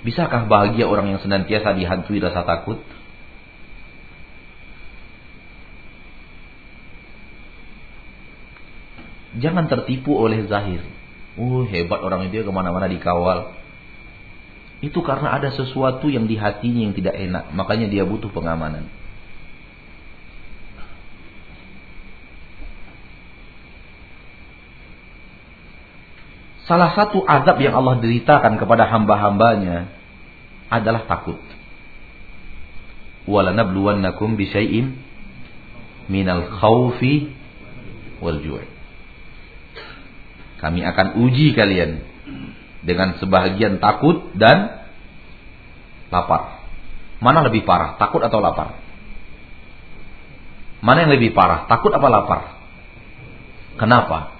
Bisakah 0.00 0.48
bahagia 0.48 0.88
orang 0.88 1.12
yang 1.12 1.20
senantiasa 1.20 1.76
dihantui 1.76 2.16
rasa 2.16 2.48
takut? 2.48 2.80
Jangan 9.36 9.68
tertipu 9.68 10.16
oleh 10.16 10.48
zahir. 10.48 10.80
Uh, 11.36 11.68
hebat 11.68 12.00
orang 12.00 12.32
itu 12.32 12.40
ya 12.40 12.44
ke 12.48 12.52
mana-mana 12.54 12.88
dikawal. 12.88 13.52
Itu 14.80 15.04
karena 15.04 15.36
ada 15.36 15.52
sesuatu 15.52 16.08
yang 16.08 16.24
di 16.24 16.40
hatinya 16.40 16.88
yang 16.88 16.96
tidak 16.96 17.12
enak. 17.20 17.52
Makanya 17.52 17.92
dia 17.92 18.08
butuh 18.08 18.32
pengamanan. 18.32 18.88
Salah 26.66 26.98
satu 26.98 27.22
azab 27.22 27.62
yang 27.62 27.78
Allah 27.78 28.02
deritakan 28.02 28.58
kepada 28.58 28.90
hamba-hambanya 28.90 29.86
adalah 30.66 31.06
takut. 31.06 31.38
Walanabluwannakum 33.30 34.34
bisyai'in 34.34 34.98
minal 36.10 36.50
khawfi 36.58 37.30
wal 38.18 38.42
ju' 38.42 38.66
Kami 40.58 40.80
akan 40.82 41.22
uji 41.22 41.54
kalian 41.54 42.02
dengan 42.82 43.18
sebahagian 43.22 43.78
takut 43.78 44.34
dan 44.34 44.90
lapar. 46.10 46.66
Mana 47.22 47.46
lebih 47.46 47.62
parah, 47.62 47.94
takut 47.98 48.22
atau 48.22 48.42
lapar? 48.42 48.78
Mana 50.82 51.06
yang 51.06 51.14
lebih 51.14 51.30
parah, 51.30 51.70
takut 51.70 51.94
apa 51.94 52.06
lapar? 52.10 52.40
Kenapa? 53.76 54.35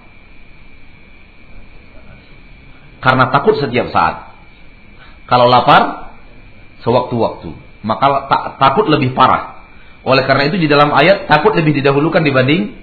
Karena 3.07 3.31
takut 3.31 3.55
setiap 3.55 3.95
saat. 3.95 4.35
Kalau 5.31 5.47
lapar, 5.47 6.11
sewaktu-waktu. 6.83 7.55
Maka 7.87 8.27
tak, 8.27 8.43
takut 8.59 8.91
lebih 8.91 9.15
parah. 9.15 9.63
Oleh 10.03 10.27
karena 10.27 10.51
itu 10.51 10.59
di 10.59 10.67
dalam 10.67 10.91
ayat 10.91 11.31
takut 11.31 11.55
lebih 11.55 11.79
didahulukan 11.79 12.19
dibanding 12.19 12.75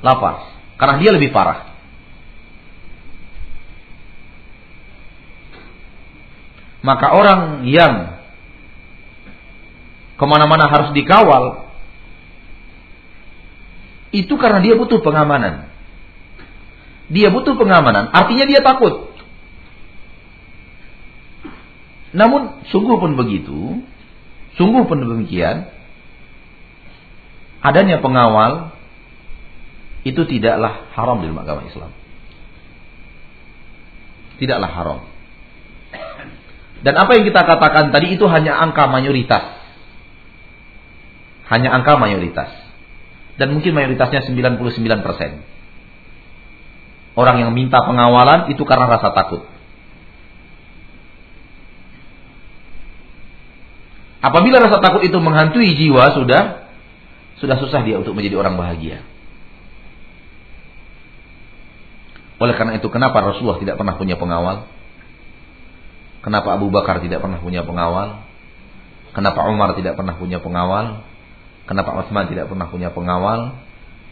lapar. 0.00 0.40
Karena 0.80 0.96
dia 0.96 1.10
lebih 1.12 1.36
parah. 1.36 1.68
Maka 6.80 7.12
orang 7.12 7.40
yang 7.68 8.16
ke 10.16 10.24
mana-mana 10.24 10.64
harus 10.70 10.96
dikawal, 10.96 11.68
itu 14.16 14.32
karena 14.40 14.64
dia 14.64 14.80
butuh 14.80 15.04
pengamanan. 15.04 15.68
Dia 17.12 17.28
butuh 17.28 17.58
pengamanan, 17.58 18.08
artinya 18.16 18.48
dia 18.48 18.64
takut. 18.64 19.15
Namun 22.16 22.64
sungguh 22.72 22.96
pun 22.96 23.12
begitu, 23.12 23.84
sungguh 24.56 24.88
pun 24.88 25.04
demikian, 25.04 25.68
adanya 27.60 28.00
pengawal 28.00 28.72
itu 30.08 30.24
tidaklah 30.24 30.88
haram 30.96 31.20
di 31.20 31.28
agama 31.28 31.68
Islam. 31.68 31.92
Tidaklah 34.40 34.70
haram. 34.72 35.00
Dan 36.80 36.94
apa 36.96 37.20
yang 37.20 37.24
kita 37.28 37.44
katakan 37.44 37.92
tadi 37.92 38.16
itu 38.16 38.24
hanya 38.32 38.56
angka 38.64 38.88
mayoritas. 38.88 39.60
Hanya 41.52 41.74
angka 41.76 42.00
mayoritas. 42.00 42.48
Dan 43.36 43.52
mungkin 43.52 43.76
mayoritasnya 43.76 44.24
99%. 44.24 44.64
Orang 47.16 47.36
yang 47.44 47.52
minta 47.52 47.84
pengawalan 47.84 48.48
itu 48.52 48.64
karena 48.64 48.88
rasa 48.88 49.12
takut. 49.12 49.55
Apabila 54.26 54.58
rasa 54.58 54.82
takut 54.82 55.06
itu 55.06 55.14
menghantui 55.22 55.78
jiwa 55.78 56.18
sudah 56.18 56.66
sudah 57.38 57.56
susah 57.62 57.86
dia 57.86 58.02
untuk 58.02 58.18
menjadi 58.18 58.42
orang 58.42 58.58
bahagia. 58.58 59.06
Oleh 62.42 62.58
karena 62.58 62.74
itu 62.76 62.90
kenapa 62.90 63.22
Rasulullah 63.22 63.62
tidak 63.62 63.78
pernah 63.78 63.94
punya 63.94 64.18
pengawal? 64.18 64.66
Kenapa 66.26 66.58
Abu 66.58 66.74
Bakar 66.74 66.98
tidak 66.98 67.22
pernah 67.22 67.38
punya 67.38 67.62
pengawal? 67.62 68.26
Kenapa 69.14 69.46
Umar 69.46 69.78
tidak 69.78 69.94
pernah 69.94 70.18
punya 70.18 70.42
pengawal? 70.42 71.06
Kenapa 71.70 71.90
Utsman 72.02 72.26
tidak 72.26 72.50
pernah 72.50 72.66
punya 72.66 72.90
pengawal? 72.90 73.62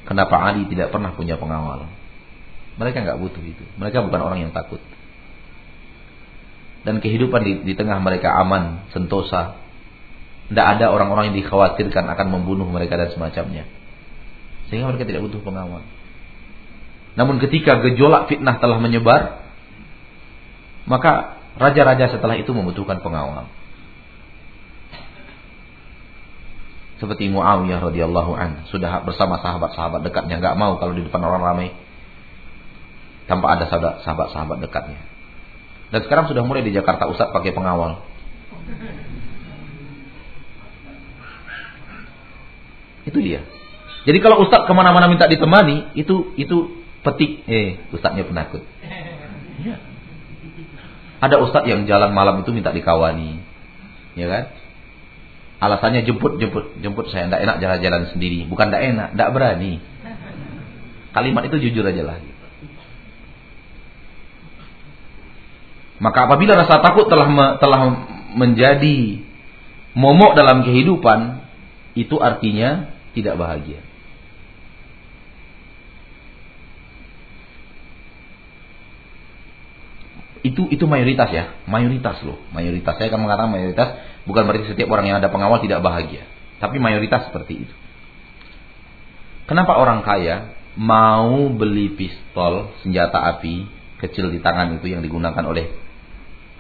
Kenapa 0.07 0.37
Ali 0.39 0.71
tidak 0.71 0.95
pernah 0.95 1.11
punya 1.11 1.35
pengawal? 1.37 1.91
Mereka 2.79 3.03
nggak 3.03 3.19
butuh 3.19 3.43
itu. 3.43 3.65
Mereka 3.83 4.07
bukan 4.07 4.21
orang 4.23 4.39
yang 4.47 4.53
takut. 4.55 4.79
Dan 6.87 7.03
kehidupan 7.03 7.41
di, 7.43 7.53
di 7.67 7.75
tengah 7.75 7.99
mereka 7.99 8.31
aman, 8.37 8.87
sentosa. 8.95 9.64
Tidak 10.53 10.67
ada 10.77 10.93
orang-orang 10.93 11.33
yang 11.33 11.37
dikhawatirkan 11.45 12.05
akan 12.05 12.27
membunuh 12.29 12.69
mereka 12.69 13.01
dan 13.01 13.13
semacamnya. 13.15 13.65
Sehingga 14.69 14.91
mereka 14.93 15.09
tidak 15.09 15.25
butuh 15.25 15.41
pengawal. 15.41 15.85
Namun 17.15 17.39
ketika 17.41 17.81
gejolak 17.81 18.29
fitnah 18.29 18.59
telah 18.59 18.77
menyebar, 18.83 19.41
maka 20.85 21.35
Raja-raja 21.55 22.11
setelah 22.11 22.35
itu 22.35 22.51
membutuhkan 22.51 22.99
pengawal. 22.99 23.47
Seperti 26.99 27.31
Muawiyah 27.31 27.79
radhiyallahu 27.91 28.33
an 28.35 28.51
sudah 28.71 29.07
bersama 29.07 29.39
sahabat-sahabat 29.39 30.03
dekatnya, 30.03 30.43
nggak 30.43 30.57
mau 30.59 30.79
kalau 30.83 30.95
di 30.99 31.07
depan 31.07 31.23
orang 31.23 31.43
ramai 31.43 31.69
tanpa 33.31 33.55
ada 33.55 33.71
sahabat-sahabat 34.03 34.67
dekatnya. 34.67 34.99
Dan 35.95 36.03
sekarang 36.03 36.27
sudah 36.27 36.43
mulai 36.43 36.67
di 36.67 36.75
Jakarta 36.75 37.07
Ustaz 37.07 37.31
pakai 37.31 37.55
pengawal. 37.55 38.03
Itu 43.05 43.21
dia. 43.21 43.45
Jadi 44.05 44.19
kalau 44.21 44.45
Ustaz 44.45 44.69
ke 44.69 44.73
mana-mana 44.77 45.09
minta 45.09 45.25
ditemani, 45.29 45.97
itu 45.97 46.37
itu 46.37 46.85
petik, 47.05 47.45
eh 47.49 47.81
Ustaznya 47.93 48.25
penakut. 48.25 48.65
Ya. 49.61 49.79
Ada 51.25 51.41
ustadz 51.41 51.71
yang 51.71 51.89
jalan 51.89 52.13
malam 52.13 52.45
itu 52.45 52.53
minta 52.53 52.69
dikawani. 52.69 53.41
Ya 54.13 54.29
kan? 54.29 54.45
Alasannya 55.57 56.05
jemput, 56.05 56.37
jemput, 56.37 56.77
jemput 56.85 57.09
saya 57.09 57.33
tidak 57.33 57.41
enak 57.49 57.57
jalan-jalan 57.65 58.03
sendiri. 58.13 58.45
Bukan 58.45 58.69
tidak 58.69 58.83
enak, 58.93 59.09
tidak 59.17 59.29
berani. 59.33 59.73
Kalimat 61.17 61.49
itu 61.49 61.57
jujur 61.71 61.87
aja 61.89 62.03
lah. 62.05 62.19
Maka 66.03 66.29
apabila 66.29 66.59
rasa 66.59 66.83
takut 66.85 67.09
telah 67.09 67.57
telah 67.63 67.81
menjadi 68.35 69.25
momok 69.97 70.37
dalam 70.37 70.67
kehidupan, 70.67 71.41
itu 71.97 72.19
artinya 72.21 72.93
tidak 73.15 73.39
bahagia. 73.39 73.81
itu 80.45 80.69
itu 80.69 80.85
mayoritas 80.85 81.33
ya, 81.33 81.57
mayoritas 81.65 82.21
loh, 82.21 82.37
mayoritas. 82.53 83.01
Saya 83.01 83.09
akan 83.09 83.25
mengatakan 83.25 83.49
mayoritas 83.49 83.89
bukan 84.29 84.45
berarti 84.45 84.77
setiap 84.77 84.93
orang 84.93 85.09
yang 85.09 85.17
ada 85.25 85.33
pengawal 85.33 85.57
tidak 85.65 85.81
bahagia, 85.81 86.29
tapi 86.61 86.77
mayoritas 86.77 87.33
seperti 87.33 87.65
itu. 87.65 87.75
Kenapa 89.49 89.81
orang 89.81 90.05
kaya 90.05 90.53
mau 90.77 91.49
beli 91.49 91.97
pistol 91.97 92.77
senjata 92.85 93.25
api 93.35 93.65
kecil 94.05 94.29
di 94.29 94.45
tangan 94.45 94.77
itu 94.77 94.93
yang 94.93 95.01
digunakan 95.01 95.41
oleh 95.49 95.73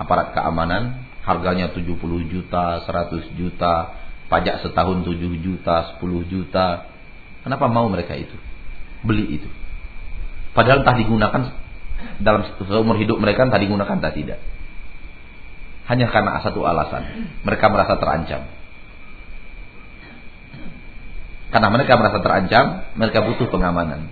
aparat 0.00 0.32
keamanan, 0.32 1.04
harganya 1.20 1.68
70 1.76 2.00
juta, 2.32 2.88
100 2.88 3.36
juta, 3.36 3.74
pajak 4.28 4.64
setahun 4.64 5.04
7 5.04 5.16
juta, 5.40 5.96
10 6.00 6.24
juta. 6.28 6.88
Kenapa 7.44 7.68
mau 7.68 7.87
mereka 7.92 8.16
itu? 8.16 8.34
Beli 9.04 9.40
itu. 9.40 9.48
Padahal 10.56 10.80
entah 10.80 10.96
digunakan 10.96 11.42
dalam 12.20 12.42
seumur 12.56 12.96
hidup 12.96 13.20
mereka 13.20 13.44
entah 13.44 13.60
digunakan 13.60 13.98
entah 13.98 14.14
tidak. 14.14 14.40
Hanya 15.84 16.08
karena 16.08 16.40
satu 16.40 16.64
alasan. 16.64 17.28
Mereka 17.44 17.68
merasa 17.68 18.00
terancam. 18.00 18.48
Karena 21.52 21.68
mereka 21.70 21.94
merasa 21.94 22.18
terancam, 22.18 22.82
mereka 22.98 23.22
butuh 23.22 23.46
pengamanan. 23.46 24.10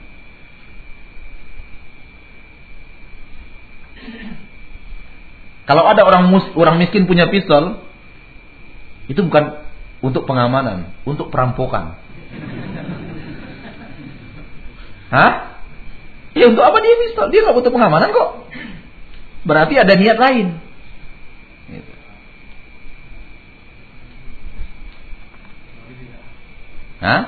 Kalau 5.67 5.87
ada 5.87 6.03
orang 6.05 6.29
mus, 6.29 6.47
orang 6.59 6.79
miskin 6.79 7.07
punya 7.07 7.31
pistol, 7.31 7.83
itu 9.07 9.19
bukan 9.27 9.62
untuk 10.03 10.27
pengamanan, 10.27 10.93
untuk 11.07 11.31
perampokan. 11.31 11.97
Hah? 15.15 15.33
Ya 16.35 16.51
untuk 16.51 16.65
apa 16.67 16.83
dia 16.83 16.99
pistol? 16.99 17.31
Dia 17.31 17.47
nggak 17.47 17.57
butuh 17.57 17.73
pengamanan 17.73 18.11
kok. 18.11 18.31
Berarti 19.47 19.79
ada 19.79 19.95
niat 19.95 20.19
lain. 20.19 20.47
Gitu. 21.71 21.93
Hah? 27.05 27.23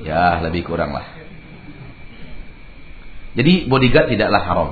Ya 0.00 0.40
lebih 0.40 0.64
kurang 0.64 0.96
lah. 0.96 1.04
Jadi 3.36 3.68
bodyguard 3.68 4.08
tidaklah 4.08 4.42
haram. 4.42 4.70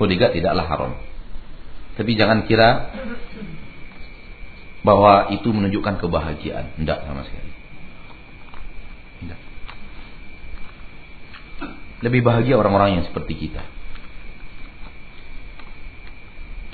Bodyguard 0.00 0.32
tidaklah 0.32 0.64
haram. 0.64 0.92
Tapi 1.96 2.12
jangan 2.16 2.44
kira 2.44 2.92
bahwa 4.86 5.34
itu 5.34 5.50
menunjukkan 5.50 5.98
kebahagiaan. 5.98 6.78
Tidak 6.78 6.98
sama 7.02 7.26
sekali. 7.26 7.52
Tidak. 9.26 9.40
Lebih 12.06 12.22
bahagia 12.22 12.54
orang-orang 12.54 13.02
yang 13.02 13.04
seperti 13.10 13.34
kita. 13.34 13.66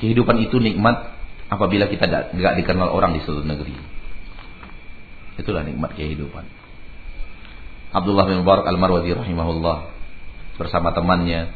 Kehidupan 0.05 0.44
itu 0.44 0.61
nikmat 0.61 1.16
apabila 1.48 1.88
kita 1.88 2.05
tidak 2.05 2.55
dikenal 2.61 2.92
orang 2.92 3.16
di 3.16 3.25
suatu 3.25 3.40
negeri. 3.40 3.72
Itulah 5.40 5.64
nikmat 5.64 5.96
kehidupan. 5.96 6.44
Abdullah 7.96 8.29
bin 8.29 8.44
Mubarak 8.44 8.68
Al-Marwazi 8.68 9.16
rahimahullah 9.16 9.88
bersama 10.61 10.92
temannya 10.92 11.48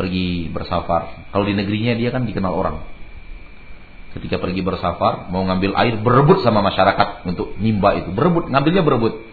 pergi 0.00 0.48
bersafar. 0.48 1.28
Kalau 1.28 1.44
di 1.44 1.52
negerinya 1.52 1.92
dia 1.92 2.08
kan 2.08 2.24
dikenal 2.24 2.52
orang. 2.52 3.01
Ketika 4.12 4.36
pergi 4.36 4.60
bersafar, 4.60 5.32
mau 5.32 5.40
ngambil 5.48 5.72
air 5.72 5.96
berebut 5.96 6.44
sama 6.44 6.60
masyarakat 6.60 7.24
untuk 7.24 7.56
nimba 7.56 7.96
itu. 7.96 8.12
Berebut, 8.12 8.52
ngambilnya 8.52 8.84
berebut. 8.84 9.24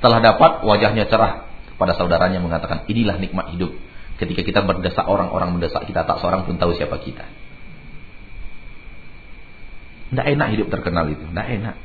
Setelah 0.00 0.24
dapat, 0.24 0.64
wajahnya 0.64 1.04
cerah 1.12 1.44
kepada 1.76 1.92
saudaranya 1.92 2.40
mengatakan, 2.40 2.88
inilah 2.88 3.20
nikmat 3.20 3.52
hidup. 3.52 3.76
Ketika 4.16 4.42
kita 4.42 4.60
berdesak 4.64 5.04
orang-orang 5.04 5.52
mendesak 5.52 5.84
kita, 5.84 6.08
tak 6.08 6.24
seorang 6.24 6.48
pun 6.48 6.56
tahu 6.56 6.72
siapa 6.72 6.96
kita. 7.04 7.28
Tidak 10.08 10.24
enak 10.24 10.48
hidup 10.56 10.72
terkenal 10.72 11.04
itu, 11.12 11.20
tidak 11.28 11.46
enak. 11.52 11.76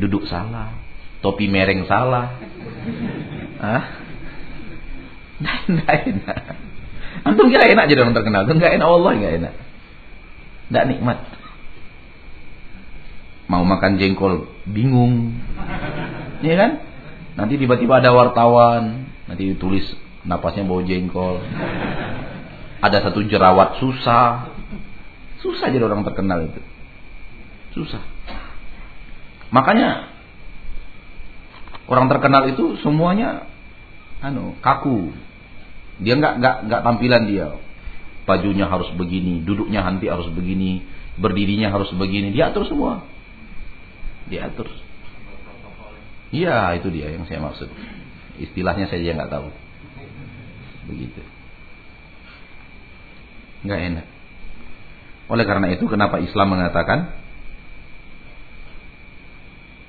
Duduk 0.00 0.24
salah, 0.24 0.72
topi 1.20 1.52
mereng 1.52 1.84
salah. 1.84 2.40
Hah? 3.60 3.84
Tidak 5.66 5.98
enak. 6.06 6.71
Antum 7.22 7.52
kira 7.52 7.68
enak 7.68 7.86
jadi 7.86 8.00
orang 8.02 8.16
terkenal? 8.16 8.48
Itu 8.48 8.56
enggak 8.56 8.72
enak 8.80 8.88
Allah 8.88 9.12
enggak 9.12 9.32
enak. 9.38 9.54
Enggak 10.72 10.84
nikmat. 10.88 11.18
Mau 13.52 13.62
makan 13.68 14.00
jengkol 14.00 14.48
bingung. 14.64 15.36
Iya 16.40 16.54
kan? 16.56 16.70
Nanti 17.36 17.60
tiba-tiba 17.60 18.00
ada 18.00 18.12
wartawan, 18.12 19.08
nanti 19.28 19.52
ditulis 19.52 19.84
napasnya 20.24 20.64
bau 20.64 20.80
jengkol. 20.80 21.40
Ada 22.82 23.08
satu 23.08 23.22
jerawat 23.28 23.78
susah. 23.78 24.50
Susah 25.44 25.68
jadi 25.70 25.84
orang 25.84 26.02
terkenal 26.06 26.48
itu. 26.48 26.60
Susah. 27.76 28.02
Makanya 29.52 30.08
orang 31.86 32.08
terkenal 32.08 32.48
itu 32.48 32.80
semuanya 32.80 33.44
anu 34.22 34.56
kaku 34.62 35.12
dia 36.00 36.14
nggak 36.16 36.40
nggak 36.40 36.56
nggak 36.70 36.80
tampilan 36.80 37.22
dia. 37.28 37.48
Bajunya 38.22 38.70
harus 38.70 38.88
begini, 38.94 39.42
duduknya 39.42 39.82
nanti 39.82 40.06
harus 40.06 40.30
begini, 40.30 40.86
berdirinya 41.18 41.74
harus 41.74 41.90
begini. 41.92 42.30
Dia 42.30 42.54
atur 42.54 42.64
semua. 42.64 43.02
Dia 44.30 44.46
atur. 44.48 44.70
Iya, 46.32 46.78
itu 46.80 46.88
dia 46.88 47.12
yang 47.12 47.26
saya 47.28 47.42
maksud. 47.42 47.68
Istilahnya 48.40 48.88
saya 48.88 49.12
nggak 49.12 49.28
tahu. 49.28 49.50
Begitu. 50.88 51.20
Nggak 53.66 53.80
enak. 53.90 54.06
Oleh 55.28 55.44
karena 55.44 55.66
itu 55.74 55.84
kenapa 55.90 56.22
Islam 56.22 56.56
mengatakan 56.56 57.12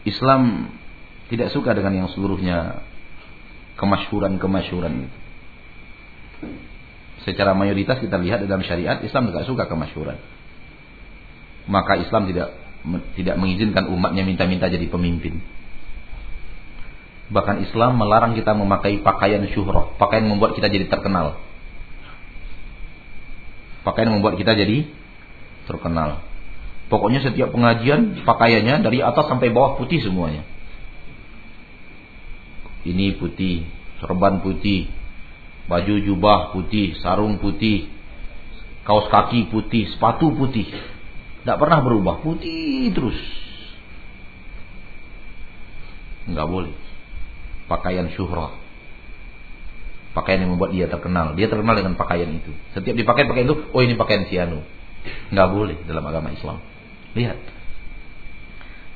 Islam 0.03 0.73
tidak 1.31 1.55
suka 1.55 1.71
dengan 1.71 2.05
yang 2.05 2.09
seluruhnya 2.11 2.83
kemasyhuran-kemasyhuran 3.79 5.07
itu 5.07 5.22
secara 7.23 7.55
mayoritas 7.55 7.99
kita 8.03 8.19
lihat 8.19 8.43
dalam 8.43 8.63
syariat 8.65 8.99
Islam 9.01 9.31
tidak 9.31 9.47
suka 9.47 9.63
kemasyhuran. 9.67 10.17
Maka 11.69 11.99
Islam 12.03 12.27
tidak 12.27 12.59
tidak 13.15 13.35
mengizinkan 13.39 13.87
umatnya 13.87 14.27
minta-minta 14.27 14.67
jadi 14.67 14.85
pemimpin. 14.91 15.39
Bahkan 17.31 17.63
Islam 17.63 17.95
melarang 17.95 18.35
kita 18.35 18.51
memakai 18.51 18.99
pakaian 18.99 19.41
syuhrah, 19.55 19.95
pakaian 19.95 20.27
membuat 20.27 20.59
kita 20.59 20.67
jadi 20.67 20.91
terkenal. 20.91 21.39
Pakaian 23.87 24.11
membuat 24.11 24.35
kita 24.35 24.51
jadi 24.55 24.91
terkenal. 25.65 26.23
Pokoknya 26.91 27.23
setiap 27.23 27.55
pengajian 27.55 28.27
pakaiannya 28.27 28.83
dari 28.83 28.99
atas 28.99 29.25
sampai 29.31 29.49
bawah 29.49 29.79
putih 29.79 30.03
semuanya. 30.03 30.43
Ini 32.83 33.15
putih, 33.15 33.63
serban 34.03 34.43
putih, 34.43 34.91
Baju 35.63 35.95
jubah 36.03 36.51
putih, 36.51 36.99
sarung 36.99 37.39
putih, 37.39 37.87
kaos 38.83 39.07
kaki 39.07 39.47
putih, 39.47 39.87
sepatu 39.95 40.35
putih. 40.35 40.67
Tidak 41.43 41.57
pernah 41.59 41.79
berubah, 41.83 42.19
putih 42.23 42.91
terus. 42.91 43.19
Enggak 46.27 46.47
boleh. 46.47 46.75
Pakaian 47.67 48.11
syuhrah. 48.15 48.55
Pakaian 50.13 50.45
yang 50.45 50.55
membuat 50.55 50.71
dia 50.71 50.87
terkenal. 50.87 51.35
Dia 51.35 51.49
terkenal 51.49 51.75
dengan 51.75 51.95
pakaian 51.99 52.29
itu. 52.31 52.51
Setiap 52.75 52.95
dipakai 52.95 53.27
pakaian 53.27 53.47
itu, 53.49 53.57
oh 53.71 53.81
ini 53.81 53.95
pakaian 53.99 54.23
si 54.27 54.35
Anu. 54.39 54.63
Enggak 55.31 55.47
boleh 55.51 55.77
dalam 55.83 56.03
agama 56.05 56.31
Islam. 56.31 56.63
Lihat. 57.15 57.39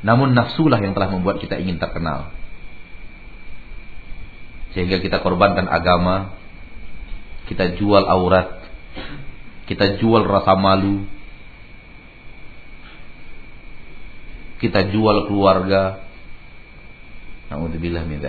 Namun 0.06 0.38
nafsulah 0.38 0.80
yang 0.80 0.94
telah 0.94 1.10
membuat 1.10 1.42
kita 1.42 1.58
ingin 1.58 1.82
terkenal. 1.82 2.32
Sehingga 4.78 5.02
kita 5.02 5.26
korbankan 5.26 5.66
agama 5.66 6.38
kita 7.48 7.80
jual 7.80 8.04
aurat, 8.04 8.62
kita 9.72 9.98
jual 9.98 10.28
rasa 10.28 10.54
malu, 10.60 11.08
kita 14.60 14.92
jual 14.92 15.32
keluarga. 15.32 16.04
Alhamdulillah 17.48 18.04
min. 18.04 18.20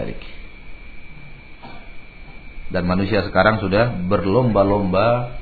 Dan 2.69 2.85
manusia 2.85 3.25
sekarang 3.27 3.59
sudah 3.59 3.97
berlomba-lomba 4.07 5.35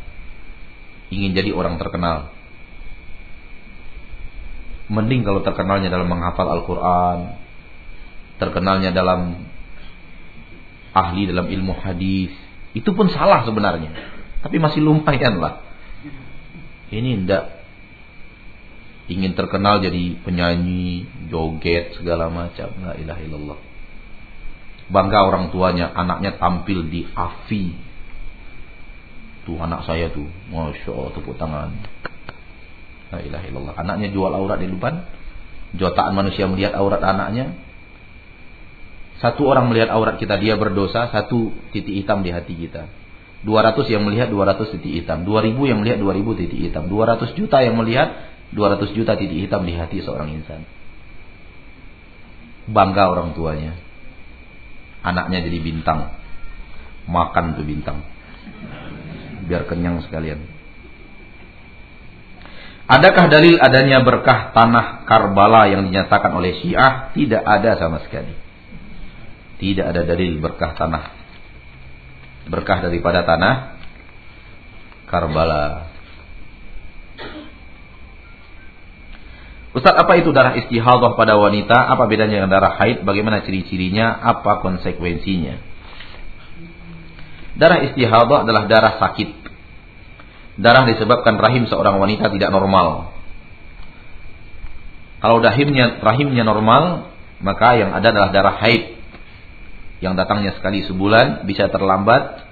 ingin 1.13 1.37
jadi 1.37 1.53
orang 1.53 1.77
terkenal. 1.77 2.33
Mending 4.87 5.27
kalau 5.27 5.43
terkenalnya 5.43 5.91
dalam 5.91 6.07
menghafal 6.07 6.47
Al-Quran 6.47 7.35
Terkenalnya 8.39 8.95
dalam 8.95 9.51
Ahli 10.95 11.27
dalam 11.27 11.51
ilmu 11.51 11.75
hadis 11.77 12.46
itu 12.77 12.93
pun 12.93 13.09
salah 13.09 13.41
sebenarnya. 13.49 13.89
Tapi 14.45 14.61
masih 14.61 14.85
lumayan 14.85 15.41
lah. 15.41 15.65
Ini 16.93 17.25
ndak 17.25 17.45
ingin 19.09 19.33
terkenal 19.33 19.81
jadi 19.81 20.21
penyanyi, 20.21 21.09
joget 21.33 21.97
segala 21.97 22.29
macam. 22.29 22.69
La 22.85 22.93
ilaha 23.01 23.21
illallah. 23.25 23.59
Bangga 24.87 25.21
orang 25.25 25.51
tuanya, 25.51 25.91
anaknya 25.91 26.37
tampil 26.37 26.87
di 26.87 27.09
AFI. 27.11 27.65
Tuh 29.49 29.57
anak 29.57 29.89
saya 29.89 30.13
tuh, 30.13 30.29
masya 30.53 30.91
Allah 30.93 31.13
tepuk 31.17 31.35
tangan. 31.41 31.71
La 33.09 33.19
ilaha 33.25 33.45
illallah. 33.51 33.75
Anaknya 33.81 34.13
jual 34.13 34.31
aurat 34.31 34.61
di 34.61 34.69
depan. 34.69 35.07
Jutaan 35.75 36.13
manusia 36.13 36.45
melihat 36.47 36.77
aurat 36.77 37.01
anaknya. 37.03 37.57
Satu 39.17 39.49
orang 39.49 39.73
melihat 39.73 39.89
aurat 39.97 40.21
kita 40.21 40.37
dia 40.37 40.61
berdosa, 40.61 41.09
satu 41.09 41.49
titik 41.73 42.05
hitam 42.05 42.21
di 42.21 42.31
hati 42.33 42.53
kita. 42.53 42.85
200 43.47 43.89
yang 43.89 44.03
melihat 44.05 44.29
200 44.29 44.75
titik 44.77 44.93
hitam. 44.93 45.25
2000 45.25 45.57
yang 45.71 45.79
melihat 45.81 45.99
2000 46.03 46.41
titik 46.45 46.61
hitam. 46.69 46.85
200 46.91 47.33
juta 47.33 47.65
yang 47.65 47.79
melihat 47.81 48.13
200 48.53 48.93
juta 48.93 49.17
titik 49.17 49.49
hitam 49.49 49.65
di 49.65 49.73
hati 49.73 50.05
seorang 50.05 50.35
insan. 50.37 50.67
Bangga 52.69 53.09
orang 53.09 53.33
tuanya. 53.33 53.79
Anaknya 55.01 55.47
jadi 55.49 55.59
bintang. 55.63 56.13
Makan 57.07 57.57
tuh 57.57 57.65
bintang. 57.65 58.03
Biar 59.47 59.65
kenyang 59.71 60.03
sekalian. 60.05 60.43
Adakah 62.87 63.27
dalil 63.31 63.59
adanya 63.59 64.03
berkah 64.03 64.55
tanah 64.55 65.07
Karbala 65.07 65.71
yang 65.71 65.87
dinyatakan 65.91 66.35
oleh 66.35 66.55
Syiah? 66.63 67.11
Tidak 67.15 67.43
ada 67.43 67.79
sama 67.79 68.03
sekali. 68.03 68.46
Tidak 69.57 69.87
ada 69.89 70.05
dalil 70.05 70.37
berkah 70.41 70.77
tanah 70.77 71.27
berkah 72.47 72.79
daripada 72.79 73.27
tanah 73.27 73.77
Karbala. 75.07 75.87
Ustaz, 79.71 79.95
apa 79.95 80.19
itu 80.19 80.35
darah 80.35 80.59
istihadah 80.59 81.15
pada 81.15 81.39
wanita? 81.39 81.79
Apa 81.95 82.11
bedanya 82.11 82.43
dengan 82.43 82.51
darah 82.51 82.75
haid? 82.75 83.07
Bagaimana 83.07 83.47
ciri-cirinya? 83.47 84.19
Apa 84.19 84.65
konsekuensinya? 84.67 85.63
Darah 87.55 87.87
istihadah 87.87 88.49
adalah 88.49 88.67
darah 88.67 88.99
sakit. 88.99 89.31
Darah 90.59 90.91
disebabkan 90.91 91.39
rahim 91.39 91.71
seorang 91.71 92.03
wanita 92.03 92.33
tidak 92.35 92.51
normal. 92.51 93.15
Kalau 95.23 95.39
rahimnya, 95.39 96.03
rahimnya 96.03 96.43
normal, 96.43 97.15
maka 97.45 97.79
yang 97.79 97.95
ada 97.95 98.11
adalah 98.11 98.35
darah 98.35 98.57
haid 98.59 98.96
yang 100.05 100.15
datangnya 100.15 100.53
sekali 100.57 100.85
sebulan 100.85 101.49
bisa 101.49 101.73
terlambat 101.73 102.45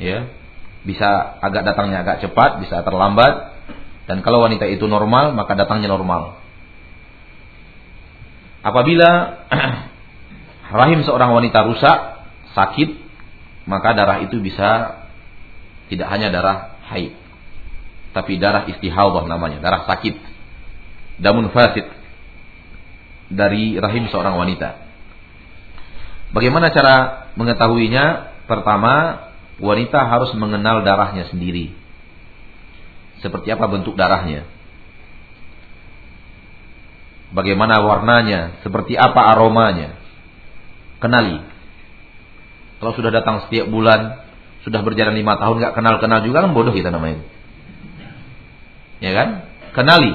ya 0.00 0.32
bisa 0.80 1.36
agak 1.44 1.62
datangnya 1.68 2.00
agak 2.00 2.24
cepat 2.24 2.64
bisa 2.64 2.80
terlambat 2.80 3.52
dan 4.08 4.24
kalau 4.24 4.42
wanita 4.42 4.66
itu 4.66 4.88
normal 4.90 5.36
maka 5.36 5.54
datangnya 5.54 5.86
normal. 5.86 6.40
Apabila 8.64 9.10
rahim 10.82 11.06
seorang 11.06 11.30
wanita 11.30 11.62
rusak 11.68 11.98
sakit 12.56 12.90
maka 13.70 13.94
darah 13.94 14.24
itu 14.24 14.40
bisa 14.42 14.98
tidak 15.92 16.10
hanya 16.10 16.34
darah 16.34 16.80
haid 16.90 17.14
tapi 18.10 18.42
darah 18.42 18.66
istihadah 18.66 19.30
namanya 19.30 19.62
darah 19.62 19.86
sakit 19.86 20.18
damun 21.22 21.54
fasid 21.54 21.86
dari 23.30 23.78
rahim 23.78 24.10
seorang 24.10 24.34
wanita 24.34 24.89
Bagaimana 26.30 26.70
cara 26.70 27.26
mengetahuinya? 27.34 28.30
Pertama, 28.46 29.26
wanita 29.62 30.06
harus 30.10 30.34
mengenal 30.34 30.82
darahnya 30.82 31.30
sendiri. 31.30 31.74
Seperti 33.22 33.52
apa 33.52 33.68
bentuk 33.70 33.94
darahnya? 33.94 34.46
Bagaimana 37.30 37.78
warnanya? 37.82 38.58
Seperti 38.66 38.98
apa 38.98 39.30
aromanya? 39.34 39.94
Kenali. 40.98 41.38
Kalau 42.82 42.92
sudah 42.96 43.14
datang 43.14 43.46
setiap 43.46 43.70
bulan, 43.70 44.24
sudah 44.66 44.82
berjalan 44.82 45.14
lima 45.14 45.38
tahun 45.38 45.62
nggak 45.62 45.74
kenal-kenal 45.78 46.20
juga 46.26 46.42
kan 46.42 46.52
bodoh 46.56 46.74
kita 46.74 46.90
namanya. 46.90 47.22
Ya 48.98 49.14
kan? 49.14 49.28
Kenali. 49.72 50.12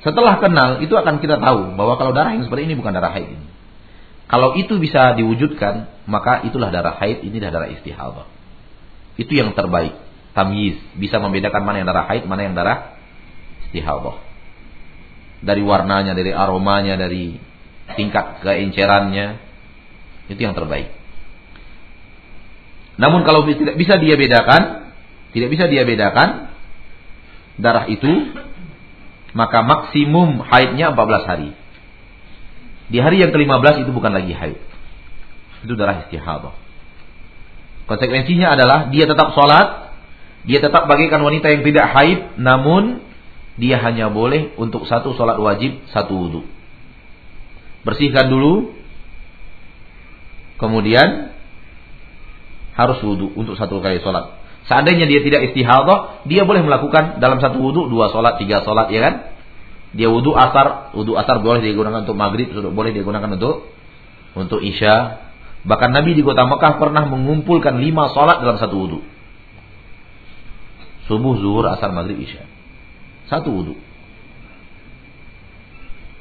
Setelah 0.00 0.40
kenal 0.40 0.80
itu 0.80 0.94
akan 0.96 1.20
kita 1.20 1.36
tahu 1.42 1.76
bahwa 1.76 1.98
kalau 2.00 2.16
darah 2.16 2.32
yang 2.32 2.46
seperti 2.46 2.70
ini 2.70 2.74
bukan 2.78 2.94
darah 2.94 3.12
haid 3.12 3.28
ini. 3.28 3.49
Kalau 4.30 4.54
itu 4.54 4.78
bisa 4.78 5.18
diwujudkan, 5.18 6.06
maka 6.06 6.46
itulah 6.46 6.70
darah 6.70 6.94
haid, 7.02 7.26
inilah 7.26 7.50
darah 7.50 7.66
istihadah. 7.74 8.30
Itu 9.18 9.34
yang 9.34 9.58
terbaik. 9.58 9.98
Tamyiz 10.38 10.78
bisa 10.94 11.18
membedakan 11.18 11.66
mana 11.66 11.82
yang 11.82 11.88
darah 11.90 12.06
haid, 12.06 12.30
mana 12.30 12.46
yang 12.46 12.54
darah 12.54 12.94
istihadah. 13.66 14.22
Dari 15.42 15.62
warnanya, 15.66 16.14
dari 16.14 16.30
aromanya, 16.30 16.94
dari 16.94 17.42
tingkat 17.98 18.38
keencerannya, 18.46 19.26
itu 20.30 20.38
yang 20.38 20.54
terbaik. 20.54 20.94
Namun 23.02 23.26
kalau 23.26 23.42
tidak 23.50 23.74
bisa 23.74 23.98
dia 23.98 24.14
bedakan, 24.14 24.94
tidak 25.34 25.48
bisa 25.50 25.66
dia 25.66 25.82
bedakan 25.82 26.54
darah 27.58 27.90
itu, 27.90 28.30
maka 29.34 29.66
maksimum 29.66 30.38
haidnya 30.46 30.94
14 30.94 31.26
hari. 31.26 31.50
Di 32.90 32.98
hari 32.98 33.22
yang 33.22 33.30
ke-15 33.30 33.86
itu 33.86 33.90
bukan 33.94 34.10
lagi 34.10 34.34
haid. 34.34 34.58
Itu 35.62 35.78
darah 35.78 36.04
istihadah. 36.06 36.54
Konsekuensinya 37.86 38.54
adalah 38.54 38.90
dia 38.90 39.06
tetap 39.06 39.34
sholat, 39.34 39.94
dia 40.46 40.58
tetap 40.58 40.90
bagaikan 40.90 41.22
wanita 41.22 41.54
yang 41.54 41.62
tidak 41.62 41.86
haid, 41.94 42.38
namun 42.38 43.02
dia 43.58 43.78
hanya 43.82 44.10
boleh 44.10 44.54
untuk 44.58 44.86
satu 44.90 45.14
sholat 45.14 45.38
wajib, 45.38 45.78
satu 45.94 46.12
wudhu. 46.14 46.42
Bersihkan 47.86 48.30
dulu, 48.30 48.74
kemudian 50.58 51.34
harus 52.74 52.98
wudhu 53.06 53.30
untuk 53.38 53.54
satu 53.54 53.78
kali 53.78 54.02
sholat. 54.02 54.38
Seandainya 54.66 55.06
dia 55.10 55.20
tidak 55.26 55.50
istihadah, 55.50 56.26
dia 56.30 56.46
boleh 56.46 56.62
melakukan 56.62 57.18
dalam 57.18 57.38
satu 57.42 57.58
wudhu 57.58 57.90
dua 57.90 58.10
sholat, 58.14 58.38
tiga 58.38 58.62
sholat, 58.62 58.90
ya 58.94 59.00
kan? 59.02 59.14
Dia 59.90 60.06
wudhu 60.06 60.30
asar, 60.38 60.94
wudhu 60.94 61.18
asar 61.18 61.42
boleh 61.42 61.66
digunakan 61.66 62.06
untuk 62.06 62.14
maghrib, 62.14 62.54
boleh 62.54 62.94
digunakan 62.94 63.26
untuk 63.26 63.74
untuk 64.38 64.62
isya. 64.62 65.26
Bahkan 65.66 65.90
Nabi 65.90 66.14
di 66.14 66.22
kota 66.22 66.46
Mekah 66.46 66.78
pernah 66.78 67.04
mengumpulkan 67.10 67.82
lima 67.82 68.08
sholat 68.14 68.40
dalam 68.40 68.56
satu 68.56 68.74
wudhu. 68.78 69.00
Subuh, 71.10 71.34
zuhur, 71.42 71.66
asar, 71.66 71.90
maghrib, 71.90 72.22
isya. 72.22 72.46
Satu 73.26 73.50
wudhu. 73.50 73.74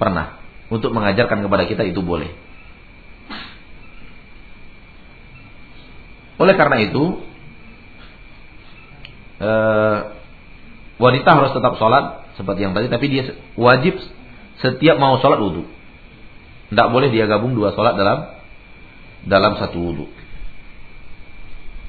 Pernah. 0.02 0.42
Untuk 0.74 0.90
mengajarkan 0.90 1.46
kepada 1.46 1.70
kita 1.70 1.86
itu 1.86 2.02
boleh. 2.02 2.34
Oleh 6.42 6.56
karena 6.58 6.78
itu, 6.82 7.04
eh, 9.44 9.98
wanita 10.98 11.30
harus 11.38 11.52
tetap 11.54 11.78
sholat 11.78 12.29
seperti 12.40 12.64
yang 12.64 12.72
tadi 12.72 12.88
tapi 12.88 13.06
dia 13.12 13.36
wajib 13.60 14.00
setiap 14.64 14.96
mau 14.96 15.20
sholat 15.20 15.44
wudhu 15.44 15.68
tidak 16.72 16.88
boleh 16.96 17.12
dia 17.12 17.28
gabung 17.28 17.52
dua 17.52 17.76
sholat 17.76 18.00
dalam 18.00 18.40
dalam 19.28 19.60
satu 19.60 19.76
wudhu 19.76 20.08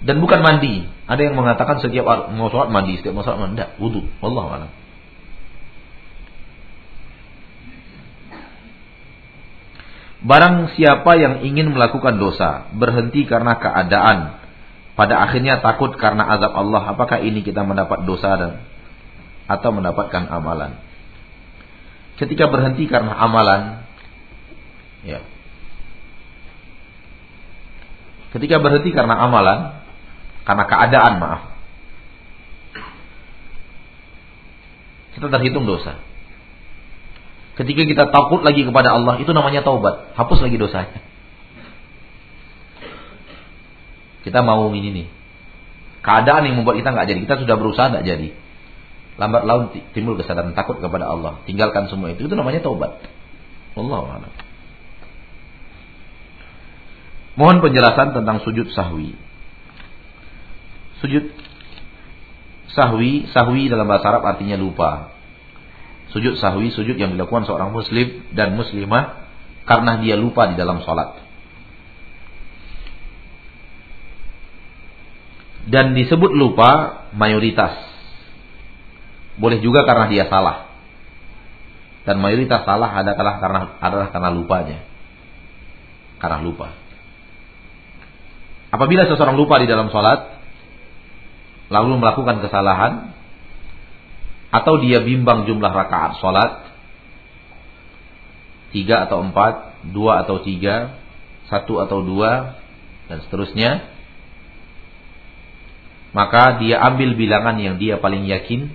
dan 0.00 0.16
bukan 0.24 0.40
mandi. 0.40 0.88
Ada 1.04 1.28
yang 1.28 1.36
mengatakan 1.36 1.82
setiap 1.84 2.32
mau 2.32 2.48
sholat 2.48 2.72
mandi 2.72 2.96
setiap 2.96 3.12
mau 3.12 3.24
sholat 3.24 3.40
mandi 3.40 3.60
tidak 3.60 3.76
wudhu 3.76 4.08
Allah 4.24 4.44
alam. 4.48 4.70
Barang 10.20 10.68
siapa 10.76 11.16
yang 11.16 11.44
ingin 11.48 11.72
melakukan 11.72 12.20
dosa 12.20 12.68
berhenti 12.76 13.24
karena 13.24 13.56
keadaan. 13.56 14.40
Pada 14.92 15.16
akhirnya 15.24 15.64
takut 15.64 15.96
karena 15.96 16.28
azab 16.28 16.52
Allah. 16.52 16.92
Apakah 16.92 17.24
ini 17.24 17.40
kita 17.40 17.64
mendapat 17.64 18.04
dosa 18.04 18.36
dan 18.36 18.52
atau 19.46 19.70
mendapatkan 19.72 20.28
amalan. 20.28 20.76
Ketika 22.20 22.52
berhenti 22.52 22.84
karena 22.84 23.16
amalan, 23.16 23.80
ya. 25.08 25.24
Ketika 28.36 28.60
berhenti 28.60 28.92
karena 28.92 29.16
amalan, 29.16 29.80
karena 30.44 30.64
keadaan 30.68 31.12
maaf, 31.16 31.42
kita 35.16 35.26
terhitung 35.32 35.64
dosa. 35.64 35.96
Ketika 37.56 37.82
kita 37.84 38.04
takut 38.12 38.44
lagi 38.44 38.68
kepada 38.68 38.92
Allah, 38.94 39.20
itu 39.20 39.32
namanya 39.32 39.64
taubat. 39.64 40.16
Hapus 40.16 40.44
lagi 40.44 40.56
dosanya. 40.56 41.00
Kita 44.24 44.44
mau 44.44 44.68
ini 44.76 44.92
nih. 44.92 45.08
Keadaan 46.00 46.48
yang 46.48 46.60
membuat 46.60 46.80
kita 46.80 46.92
nggak 46.92 47.08
jadi. 47.08 47.20
Kita 47.24 47.36
sudah 47.44 47.56
berusaha 47.56 47.92
nggak 47.92 48.06
jadi 48.06 48.28
lambat 49.20 49.44
laun 49.44 49.68
timbul 49.92 50.16
kesadaran 50.16 50.56
takut 50.56 50.80
kepada 50.80 51.04
Allah, 51.04 51.44
tinggalkan 51.44 51.92
semua 51.92 52.16
itu. 52.16 52.24
Itu 52.24 52.32
namanya 52.32 52.64
taubat. 52.64 53.04
Allah. 53.76 54.32
Mohon 57.36 57.58
penjelasan 57.60 58.16
tentang 58.16 58.40
sujud 58.40 58.72
sahwi. 58.72 59.12
Sujud 61.04 61.36
sahwi, 62.72 63.28
sahwi 63.28 63.68
dalam 63.68 63.84
bahasa 63.84 64.08
Arab 64.08 64.24
artinya 64.24 64.56
lupa. 64.56 65.12
Sujud 66.16 66.40
sahwi, 66.40 66.72
sujud 66.72 66.96
yang 66.96 67.12
dilakukan 67.14 67.44
seorang 67.44 67.76
muslim 67.76 68.24
dan 68.32 68.56
muslimah 68.56 69.28
karena 69.68 70.00
dia 70.00 70.16
lupa 70.16 70.48
di 70.48 70.56
dalam 70.56 70.80
sholat. 70.80 71.20
Dan 75.68 75.92
disebut 75.92 76.32
lupa 76.32 77.04
mayoritas 77.12 77.89
boleh 79.40 79.58
juga 79.64 79.88
karena 79.88 80.06
dia 80.12 80.28
salah. 80.28 80.68
Dan 82.04 82.20
mayoritas 82.20 82.64
salah 82.68 82.92
adalah 82.92 83.40
karena 83.40 83.60
adalah 83.80 84.08
karena 84.12 84.30
lupanya. 84.32 84.78
Karena 86.20 86.44
lupa. 86.44 86.76
Apabila 88.70 89.08
seseorang 89.08 89.34
lupa 89.34 89.58
di 89.58 89.66
dalam 89.66 89.88
sholat, 89.90 90.38
lalu 91.72 91.98
melakukan 91.98 92.44
kesalahan, 92.44 93.16
atau 94.50 94.78
dia 94.78 95.02
bimbang 95.02 95.48
jumlah 95.48 95.72
rakaat 95.72 96.22
sholat, 96.22 96.70
tiga 98.70 99.10
atau 99.10 99.26
empat, 99.26 99.82
dua 99.90 100.22
atau 100.22 100.42
tiga, 100.44 101.00
satu 101.50 101.82
atau 101.82 102.04
dua, 102.04 102.60
dan 103.10 103.26
seterusnya, 103.26 103.90
maka 106.10 106.58
dia 106.62 106.78
ambil 106.78 107.18
bilangan 107.18 107.58
yang 107.58 107.78
dia 107.78 107.98
paling 107.98 108.26
yakin. 108.26 108.70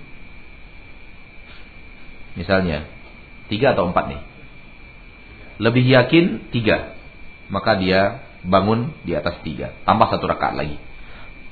Misalnya, 2.36 2.84
tiga 3.48 3.72
atau 3.72 3.88
empat 3.88 4.04
nih. 4.12 4.22
Lebih 5.56 5.84
yakin 5.88 6.24
tiga. 6.52 6.94
Maka 7.48 7.80
dia 7.80 8.20
bangun 8.44 8.92
di 9.08 9.16
atas 9.16 9.40
tiga. 9.40 9.72
Tambah 9.88 10.12
satu 10.12 10.28
rakaat 10.28 10.54
lagi. 10.54 10.76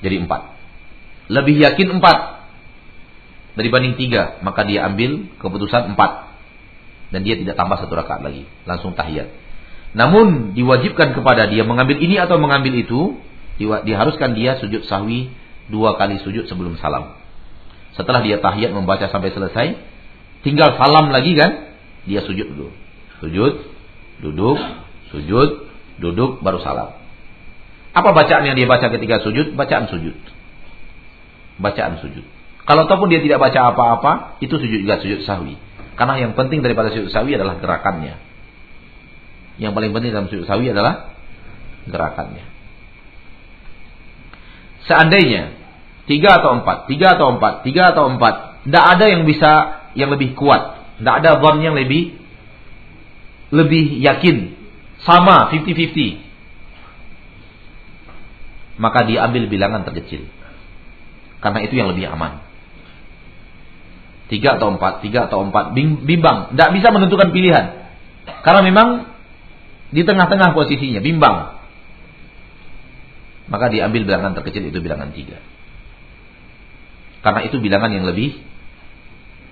Jadi 0.05 0.21
empat. 0.21 0.41
Lebih 1.33 1.57
yakin 1.65 1.97
empat. 1.97 2.17
Dibanding 3.57 3.97
tiga. 3.97 4.37
Maka 4.45 4.61
dia 4.67 4.85
ambil 4.85 5.25
keputusan 5.41 5.97
empat. 5.97 6.37
Dan 7.09 7.25
dia 7.25 7.39
tidak 7.39 7.57
tambah 7.57 7.81
satu 7.81 7.97
rakaat 7.97 8.21
lagi. 8.21 8.45
Langsung 8.69 8.93
tahiyat. 8.93 9.33
Namun 9.95 10.53
diwajibkan 10.53 11.15
kepada 11.15 11.47
dia 11.49 11.65
mengambil 11.65 11.97
ini 11.97 12.21
atau 12.21 12.37
mengambil 12.37 12.77
itu. 12.77 13.17
Diharuskan 13.57 14.35
dia 14.35 14.59
sujud 14.59 14.85
sahwi 14.85 15.31
dua 15.71 15.97
kali 15.97 16.21
sujud 16.21 16.45
sebelum 16.45 16.77
salam. 16.77 17.17
Setelah 17.95 18.21
dia 18.21 18.37
tahiyat 18.37 18.75
membaca 18.75 19.07
sampai 19.09 19.31
selesai. 19.33 19.94
Tinggal 20.45 20.77
salam 20.77 21.09
lagi 21.09 21.33
kan. 21.33 21.73
Dia 22.05 22.21
sujud 22.21 22.53
dulu. 22.53 22.69
Sujud. 23.19 23.53
Duduk. 24.21 24.61
Sujud 25.09 25.65
duduk 25.99 26.43
baru 26.43 26.59
salam. 26.59 26.95
Apa 27.95 28.11
bacaan 28.11 28.43
yang 28.43 28.59
dia 28.59 28.67
baca 28.67 28.91
ketika 28.91 29.23
sujud? 29.23 29.55
Bacaan 29.55 29.87
sujud. 29.87 30.15
Bacaan 31.59 32.03
sujud. 32.03 32.25
Kalau 32.65 32.89
ataupun 32.89 33.07
dia 33.07 33.21
tidak 33.23 33.39
baca 33.39 33.71
apa-apa, 33.71 34.11
itu 34.43 34.51
sujud 34.51 34.83
juga 34.83 34.99
sujud 34.99 35.23
sahwi. 35.23 35.55
Karena 35.95 36.19
yang 36.19 36.35
penting 36.35 36.59
daripada 36.59 36.91
sujud 36.91 37.07
sahwi 37.07 37.39
adalah 37.39 37.55
gerakannya. 37.61 38.19
Yang 39.55 39.71
paling 39.71 39.91
penting 39.95 40.11
dalam 40.11 40.27
sujud 40.27 40.43
sahwi 40.43 40.75
adalah 40.75 41.15
gerakannya. 41.87 42.43
Seandainya 44.91 45.55
tiga 46.03 46.43
atau 46.43 46.59
empat, 46.59 46.91
tiga 46.91 47.15
atau 47.15 47.39
empat, 47.39 47.63
tiga 47.63 47.95
atau 47.95 48.11
empat, 48.11 48.67
tidak 48.67 48.83
ada 48.83 49.05
yang 49.07 49.23
bisa 49.23 49.51
yang 49.95 50.11
lebih 50.11 50.35
kuat, 50.35 50.77
tidak 50.99 51.15
ada 51.23 51.31
zon 51.39 51.63
yang 51.63 51.75
lebih 51.75 52.19
lebih 53.55 54.03
yakin 54.03 54.55
sama 55.03 55.51
50-50. 55.55 56.23
Maka 58.75 59.07
diambil 59.07 59.47
bilangan 59.47 59.87
terkecil. 59.87 60.27
Karena 61.39 61.63
itu 61.63 61.79
yang 61.79 61.87
lebih 61.93 62.11
aman. 62.11 62.43
Tiga 64.27 64.57
atau 64.57 64.73
empat, 64.73 65.05
tiga 65.05 65.29
atau 65.29 65.45
empat, 65.45 65.77
bimbang. 65.77 66.51
Tidak 66.57 66.69
bisa 66.73 66.87
menentukan 66.89 67.29
pilihan. 67.29 67.87
Karena 68.41 68.61
memang 68.65 68.87
di 69.93 70.01
tengah-tengah 70.01 70.57
posisinya, 70.57 70.99
bimbang. 70.99 71.61
Maka 73.45 73.69
diambil 73.69 74.09
bilangan 74.09 74.33
terkecil 74.33 74.73
itu 74.73 74.81
bilangan 74.81 75.13
tiga. 75.13 75.37
Karena 77.21 77.45
itu 77.45 77.61
bilangan 77.61 77.93
yang 77.93 78.09
lebih 78.09 78.41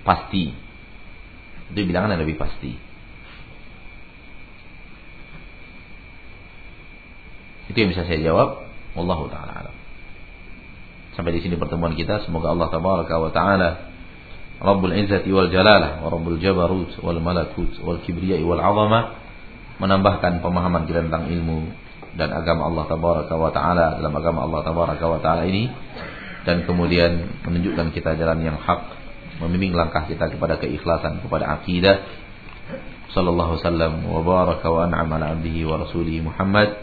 pasti. 0.04 0.52
Itu 1.72 1.80
bilangan 1.82 2.14
yang 2.14 2.22
lebih 2.22 2.36
pasti. 2.38 2.76
Itu 7.72 7.76
yang 7.76 7.90
bisa 7.90 8.04
saya 8.04 8.20
jawab. 8.20 8.68
Wallahu 8.94 9.26
taala 9.32 9.66
alam. 9.66 9.76
Sampai 11.18 11.34
di 11.34 11.40
sini 11.42 11.58
pertemuan 11.58 11.98
kita. 11.98 12.22
Semoga 12.22 12.54
Allah 12.54 12.68
tabaraka 12.70 13.14
wa 13.18 13.30
taala 13.34 13.70
Rabbul 14.62 14.94
Izzati 14.94 15.28
wal 15.34 15.50
Jalalah 15.50 15.98
wa 15.98 16.08
Rabbul 16.14 16.38
Jabarut 16.38 16.94
wal 17.02 17.18
Malakut 17.18 17.74
wal 17.82 17.98
Kibriya 18.06 18.38
wal 18.46 18.62
Azama 18.62 19.18
menambahkan 19.82 20.38
pemahaman 20.38 20.86
kita 20.86 21.10
tentang 21.10 21.26
ilmu 21.26 21.74
dan 22.14 22.30
agama 22.30 22.70
Allah 22.70 22.84
tabaraka 22.86 23.34
wa 23.34 23.50
taala 23.50 23.98
dalam 23.98 24.14
agama 24.14 24.46
Allah 24.46 24.60
tabaraka 24.62 25.04
wa 25.10 25.18
taala 25.18 25.50
ini 25.50 25.66
dan 26.46 26.62
kemudian 26.62 27.42
menunjukkan 27.42 27.90
kita 27.90 28.14
jalan 28.14 28.46
yang 28.46 28.54
hak 28.54 29.03
membimbing 29.42 29.74
langkah 29.74 30.06
kita 30.06 30.30
kepada 30.30 30.58
keikhlasan 30.62 31.22
kepada 31.24 31.58
akidah. 31.58 32.06
Sallallahu 33.10 33.60
wasallam 33.60 34.06
wa 34.06 34.20
baraka 34.22 34.66
wa 34.70 34.90
an'ama 34.90 35.18
ala 35.20 35.38
abdihi 35.38 35.62
wa 35.66 35.82
rasulihi 35.82 36.22
Muhammad. 36.22 36.74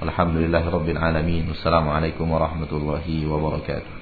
Alhamdulillah 0.00 0.64
Rabbil 0.64 0.96
Alamin. 0.96 1.48
Wassalamualaikum 1.52 2.24
warahmatullahi 2.28 3.28
wabarakatuh 3.28 3.99